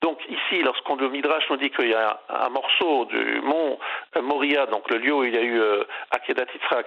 [0.00, 3.78] Donc ici, lorsqu'on le Midrash nous dit qu'il y a un morceau du mont
[4.22, 6.86] Moria, donc le lieu où il y a eu euh, Akedat Yitzhak,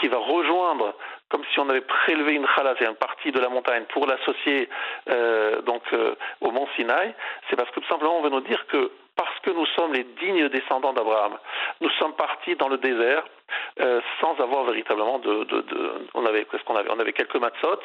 [0.00, 0.94] qui va rejoindre,
[1.30, 4.68] comme si on avait prélevé une chala, c'est une partie de la montagne, pour l'associer
[5.08, 5.82] euh, donc
[6.40, 7.14] au mont Sinaï,
[7.48, 10.04] c'est parce que tout simplement on veut nous dire que parce que nous sommes les
[10.20, 11.38] dignes descendants d'Abraham,
[11.80, 13.24] nous sommes partis dans le désert
[13.80, 17.36] euh, sans avoir véritablement de, de, de on avait qu'est-ce qu'on avait on avait quelques
[17.36, 17.80] matzot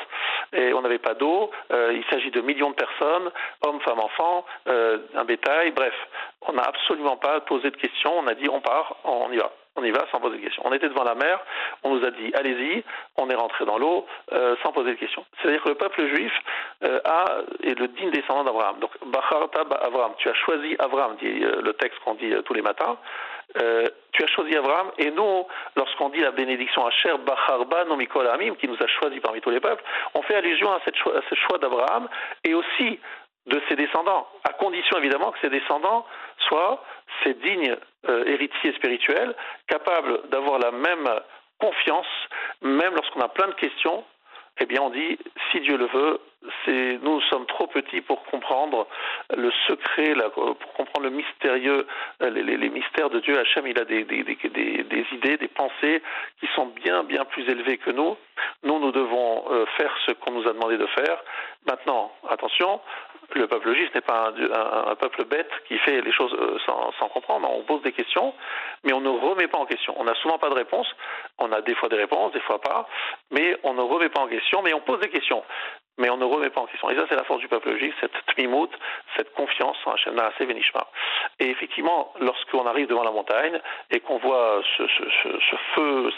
[0.53, 1.51] et on n'avait pas d'eau.
[1.71, 3.31] Euh, il s'agit de millions de personnes
[3.65, 5.71] hommes femmes enfants euh, un bétail.
[5.71, 5.95] Bref
[6.47, 8.13] on n'a absolument pas posé de questions.
[8.17, 10.63] On a dit on part on y va on y va sans poser de questions.
[10.65, 11.39] On était devant la mer,
[11.83, 12.83] on nous a dit allez-y,
[13.17, 15.25] on est rentré dans l'eau euh, sans poser de questions.
[15.41, 16.31] C'est-à-dire que le peuple juif
[16.83, 17.25] euh, a,
[17.63, 18.79] est le digne descendant d'Abraham.
[18.79, 22.97] Donc, Abraham, tu as choisi Abraham, dit euh, le texte qu'on dit tous les matins.
[24.11, 25.45] tu as choisi Abraham, et nous,
[25.75, 29.59] lorsqu'on dit la bénédiction Asher Bacharba Nomikol Amim, qui nous a choisi parmi tous les
[29.59, 32.07] peuples, on fait allusion à, cette à ce choix d'Abraham
[32.43, 32.99] et aussi
[33.47, 36.05] de ses descendants, à condition évidemment que ses descendants
[36.47, 36.83] soient
[37.23, 37.75] ces dignes
[38.09, 39.35] euh, héritiers spirituels,
[39.67, 41.09] capables d'avoir la même
[41.59, 42.07] confiance,
[42.61, 44.03] même lorsqu'on a plein de questions,
[44.59, 45.17] eh bien on dit,
[45.51, 46.19] si Dieu le veut,
[47.01, 48.87] nous sommes trop petits pour comprendre
[49.35, 51.87] le secret, pour comprendre le mystérieux,
[52.21, 53.37] euh, les, mystères de Dieu.
[53.37, 56.01] Hachem, il a des, des, idées, des pensées
[56.39, 58.17] qui sont bien, bien plus élevées que nous.
[58.63, 61.17] Nous, nous devons euh, faire ce qu'on nous a demandé de faire.
[61.67, 62.81] Maintenant, attention,
[63.33, 67.49] le peuple juif n'est pas un, peuple bête qui fait les choses euh, sans, comprendre.
[67.51, 68.33] On pose des questions,
[68.83, 69.95] mais on ne remet pas en question.
[69.97, 70.87] On n'a souvent pas de réponse.
[71.39, 72.87] On a des fois des réponses, des fois pas,
[73.31, 75.43] mais on ne remet pas en question, mais on pose des questions
[75.97, 76.89] mais on ne remet pas en question.
[76.89, 78.69] Et ça, c'est la force du peuple juif, cette tmimout,
[79.15, 80.87] cette confiance en Hachem assez Venishma.
[81.39, 83.59] Et effectivement, lorsqu'on arrive devant la montagne
[83.91, 84.83] et qu'on voit ce,
[85.75, 86.09] feu,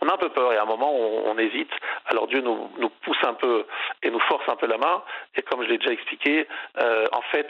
[0.00, 1.72] on a un peu peur et à un moment, on, on hésite.
[2.06, 3.66] Alors Dieu nous, nous, pousse un peu
[4.02, 5.02] et nous force un peu la main.
[5.36, 6.46] Et comme je l'ai déjà expliqué,
[6.80, 7.48] euh, en fait,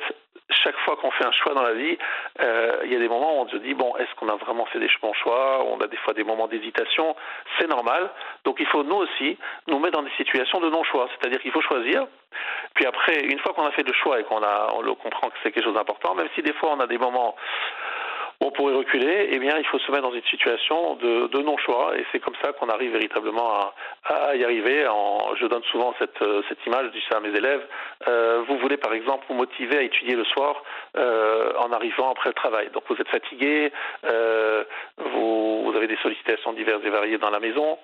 [0.50, 1.96] chaque fois qu'on fait un choix dans la vie,
[2.40, 4.66] euh, il y a des moments où on se dit bon, est-ce qu'on a vraiment
[4.66, 5.64] fait des bons choix?
[5.64, 7.16] On a des fois des moments d'hésitation,
[7.58, 8.10] c'est normal.
[8.44, 11.62] Donc il faut nous aussi nous mettre dans des situations de non-choix, c'est-à-dire qu'il faut
[11.64, 12.06] choisir.
[12.74, 15.52] Puis après, une fois qu'on a fait le choix et qu'on le comprend que c'est
[15.52, 17.36] quelque chose d'important, même si des fois on a des moments
[18.40, 22.04] on pourrait reculer, eh bien, il faut se mettre dans une situation de, non-choix, et
[22.10, 23.72] c'est comme ça qu'on arrive véritablement
[24.04, 24.86] à, y arriver.
[25.40, 27.66] Je donne souvent cette, cette image, je dis ça à mes élèves.
[28.08, 30.62] Euh, vous voulez, par exemple, vous motiver à étudier le soir
[30.96, 32.70] euh, en arrivant après le travail.
[32.70, 33.72] Donc, vous êtes fatigué,
[34.04, 34.64] euh,
[34.98, 37.78] vous avez des sollicitations diverses et variées dans la maison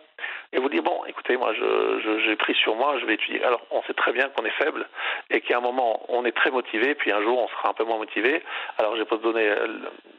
[0.52, 3.42] et vous dites bon, écoutez, moi, j'ai pris sur moi, je vais étudier.
[3.44, 4.86] Alors, on sait très bien qu'on est faible
[5.30, 7.84] et qu'à un moment, on est très motivé, puis un jour, on sera un peu
[7.84, 8.42] moins motivé.
[8.78, 9.66] Alors, je pas te donner euh,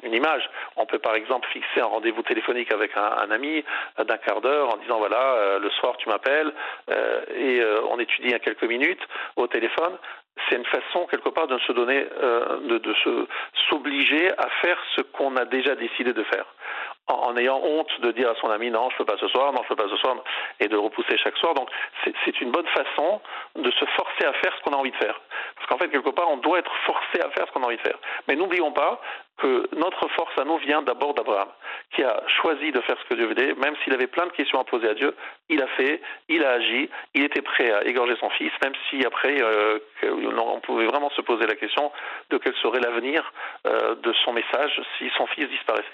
[0.04, 0.50] une image.
[0.76, 3.64] On peut, par exemple, fixer un rendez-vous téléphonique avec un, ami
[4.00, 6.52] euh, d'un quart d'heure en disant voilà, euh, le soir, tu m'appelles
[7.36, 9.02] et on étudie en quelques minutes
[9.36, 9.98] au téléphone
[10.50, 12.96] c'est une façon quelque part de se donner, de, de
[13.70, 16.46] s'obliger à faire ce qu'on a déjà décidé de faire
[17.08, 19.62] en, ayant honte de dire à son ami non, je peux pas ce soir, non,
[19.64, 20.16] je peux pas ce soir,
[20.60, 21.54] et de repousser chaque soir.
[21.54, 21.70] Donc
[22.26, 23.22] c'est une bonne façon
[23.56, 25.20] de se forcer à faire ce qu'on a envie de faire.
[25.56, 27.78] Parce qu'en fait, quelque part, on doit être forcé à faire ce qu'on a envie
[27.78, 27.98] de faire.
[28.28, 29.02] Mais n'oublions pas
[29.42, 31.50] que notre force à nous vient d'abord d'Abraham,
[31.96, 34.60] qui a choisi de faire ce que Dieu voulait, même s'il avait plein de questions
[34.60, 35.16] à poser à Dieu,
[35.50, 39.04] il a fait, il a agi, il était prêt à égorger son fils, même si
[39.04, 41.92] après, euh, on pouvait vraiment se poser la question
[42.30, 43.34] de quel serait l'avenir
[43.66, 45.88] euh, de son message si son fils disparaissait.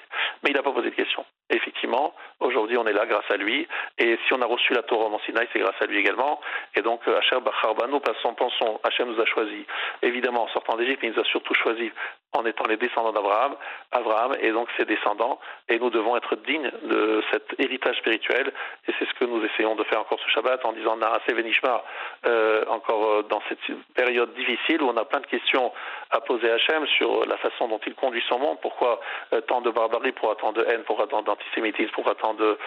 [0.43, 1.25] Mais il n'a pas posé de question.
[1.49, 3.67] effectivement, aujourd'hui, on est là grâce à lui,
[3.97, 6.39] et si on a reçu la Torah en Sinaï, c'est grâce à lui également.
[6.75, 9.65] Et donc, Hachem Bacharba, nous passons, pensons, Hachem nous a choisi,
[10.01, 11.91] évidemment, en sortant d'Égypte, il nous a surtout choisi
[12.33, 13.55] en étant les descendants d'Abraham,
[13.91, 18.51] Abraham et donc ses descendants, et nous devons être dignes de cet héritage spirituel,
[18.87, 21.83] et c'est ce que nous essayons de faire encore ce Shabbat en disant Narase Venishma,
[22.25, 23.59] euh, encore euh, dans cette
[23.95, 25.71] période difficile où on a plein de questions
[26.11, 28.99] à poser à Hachem sur la façon dont il conduit son monde, pourquoi
[29.33, 32.57] euh, tant de barbarie, pourquoi tant de haine, pourquoi tant d'antisémitisme, pourquoi tant de,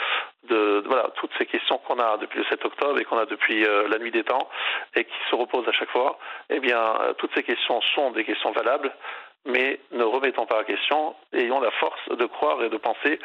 [0.86, 3.88] voilà, toutes ces questions qu'on a depuis le 7 octobre et qu'on a depuis euh,
[3.88, 4.48] la nuit des temps
[4.94, 8.52] et qui se reposent à chaque fois, eh bien, toutes ces questions sont des questions
[8.52, 8.92] valables
[9.46, 13.18] mais ne remettons pas la question, ayons la force de croire et de penser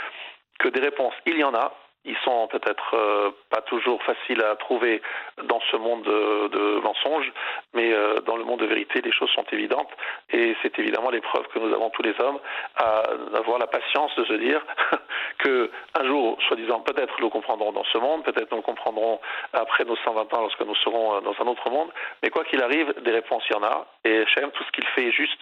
[0.59, 1.73] que des réponses, il y en a,
[2.05, 5.01] ils sont peut-être euh, pas toujours faciles à trouver
[5.43, 7.31] dans ce monde de, mensonges,
[7.73, 9.89] mais euh, dans le monde de vérité, les choses sont évidentes.
[10.31, 12.39] Et c'est évidemment l'épreuve que nous avons tous les hommes
[12.75, 13.03] à
[13.35, 14.61] avoir la patience de se dire
[15.39, 19.19] que un jour, soi-disant, peut-être nous comprendrons dans ce monde, peut-être nous comprendrons
[19.53, 21.89] après nos 120 ans lorsque nous serons euh, dans un autre monde.
[22.21, 23.87] Mais quoi qu'il arrive, des réponses il y en a.
[24.03, 25.41] Et Hachem, tout ce qu'il fait est juste.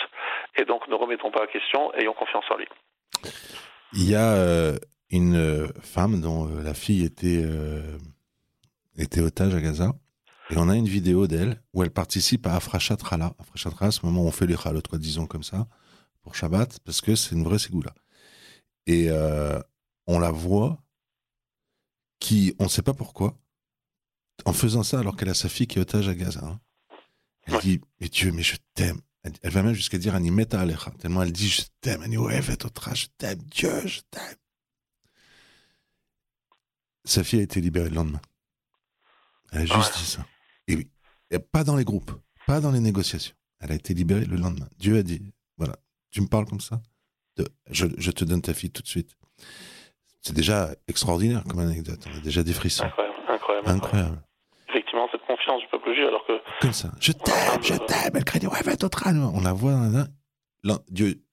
[0.56, 2.68] Et donc ne remettons pas la question, ayons confiance en lui.
[3.94, 4.74] Il y a
[5.18, 7.98] une euh, femme dont euh, la fille était, euh,
[8.98, 9.94] était otage à Gaza.
[10.50, 13.36] Et on a une vidéo d'elle où elle participe à Afrashat Rala.
[13.40, 15.68] Afrashat Rala, c'est le moment où on fait les chalot, quoi, disons comme ça,
[16.22, 17.94] pour Shabbat, parce que c'est une vraie ségoula.
[18.88, 19.10] Et
[20.06, 20.84] on la voit
[22.20, 23.40] qui, on ne sait pas pourquoi,
[24.46, 26.44] en faisant ça alors qu'elle a sa fille qui est otage à Gaza.
[26.44, 26.60] Hein.
[27.44, 29.00] Elle dit, mais Dieu, mais je t'aime.
[29.24, 33.88] Elle, va même jusqu'à dire Animeta Alecha, tellement elle dit, je t'aime, je t'aime, Dieu,
[33.88, 34.36] je t'aime.
[37.06, 38.22] Sa fille a été libérée le lendemain.
[39.52, 40.26] Elle a juste dit ça.
[40.68, 40.90] Et oui,
[41.52, 42.12] pas dans les groupes,
[42.48, 43.36] pas dans les négociations.
[43.60, 44.68] Elle a été libérée le lendemain.
[44.78, 45.22] Dieu a dit,
[45.58, 45.76] voilà,
[46.12, 46.82] tu me parles comme ça,
[47.70, 49.12] je, te donne ta fille tout de suite.
[50.22, 52.00] C'est déjà extraordinaire comme anecdote.
[52.14, 52.86] On a déjà des frissons.
[52.86, 53.70] Incroyable, incroyable.
[53.70, 54.24] Incroyable.
[54.70, 56.34] Effectivement, cette confiance du peuple juif, alors que.
[56.62, 56.92] Comme ça.
[57.00, 58.12] Je t'aime, je t'aime.
[58.16, 59.32] Elle craignait, ouais, va.
[59.34, 60.08] On la voit, là,
[60.64, 60.80] là.
[60.90, 61.24] Dieu,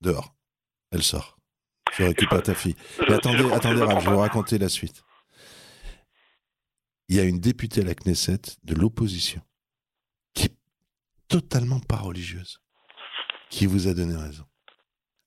[0.00, 0.34] dehors.
[0.90, 1.36] Elle sort.
[1.96, 2.76] Je récupère ta fille.
[3.08, 5.04] Mais attendez, attendez, Raph, je vais vous raconter la suite.
[7.08, 9.42] Il y a une députée à la Knesset de l'opposition
[10.32, 10.56] qui est
[11.28, 12.60] totalement pas religieuse,
[13.50, 14.44] qui vous a donné raison.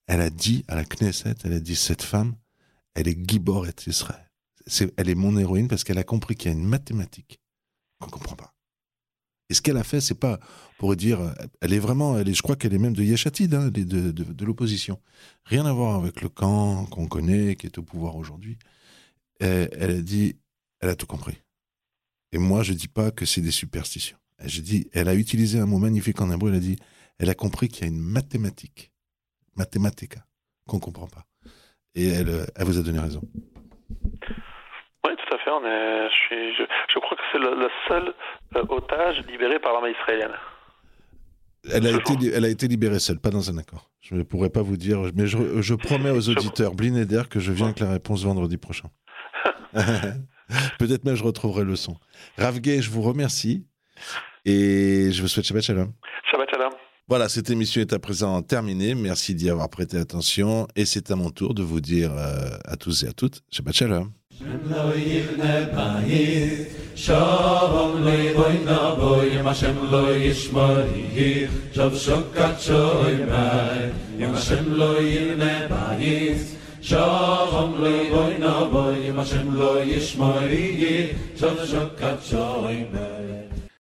[0.07, 2.35] Elle a dit à la Knesset, elle a dit cette femme,
[2.95, 4.31] elle est Giboret Israël.
[4.65, 7.39] C'est, elle est mon héroïne parce qu'elle a compris qu'il y a une mathématique
[7.99, 8.54] qu'on comprend pas.
[9.49, 10.39] Et ce qu'elle a fait, c'est pas
[10.77, 13.69] pour dire, elle est vraiment, elle est, je crois qu'elle est même de Yeshatid, hein,
[13.69, 14.99] de, de, de, l'opposition.
[15.45, 18.57] Rien à voir avec le camp qu'on connaît, qui est au pouvoir aujourd'hui.
[19.39, 20.35] Elle, a dit,
[20.79, 21.37] elle a tout compris.
[22.31, 24.17] Et moi, je dis pas que c'est des superstitions.
[24.43, 26.49] Je dis, elle a utilisé un mot magnifique en hébreu.
[26.49, 26.77] Elle a dit,
[27.19, 28.91] elle a compris qu'il y a une mathématique,
[29.55, 30.25] mathématica,
[30.67, 31.25] qu'on comprend pas.
[31.93, 33.21] Et elle, elle vous a donné raison.
[35.47, 38.13] On est, je, je, je, crois que c'est le, le, seul
[38.55, 40.33] euh, otage libéré par l'armée israélienne.
[41.71, 43.89] Elle a, été, elle a été libérée seule, pas dans un accord.
[44.01, 47.51] Je ne pourrais pas vous dire, mais je, je promets aux auditeurs, Blinéder, que je
[47.51, 48.89] viens avec la réponse vendredi prochain.
[50.79, 51.95] Peut-être même je retrouverai le son.
[52.37, 53.65] Ravgay, je vous remercie
[54.45, 55.91] et je vous souhaite Shabbat Shalom.
[56.29, 56.71] Shabbat Shalom.
[57.07, 58.95] Voilà, cette émission est à présent terminée.
[58.95, 60.67] Merci d'y avoir prêté attention.
[60.75, 63.75] Et c'est à mon tour de vous dire euh, à tous et à toutes Shabbat
[63.75, 64.11] Shalom.
[64.39, 72.59] שם לא יבנה בית, שום לא יבוי נבוי, אם השם לא ישמור יהיך, שוב שוקת
[72.59, 76.37] שוי מי, אם השם לא יבנה בית,
[76.81, 81.09] שום לא יבוי נבוי, אם השם לא ישמור יהיך,
[81.39, 83.24] שוב שוקת שוי מי.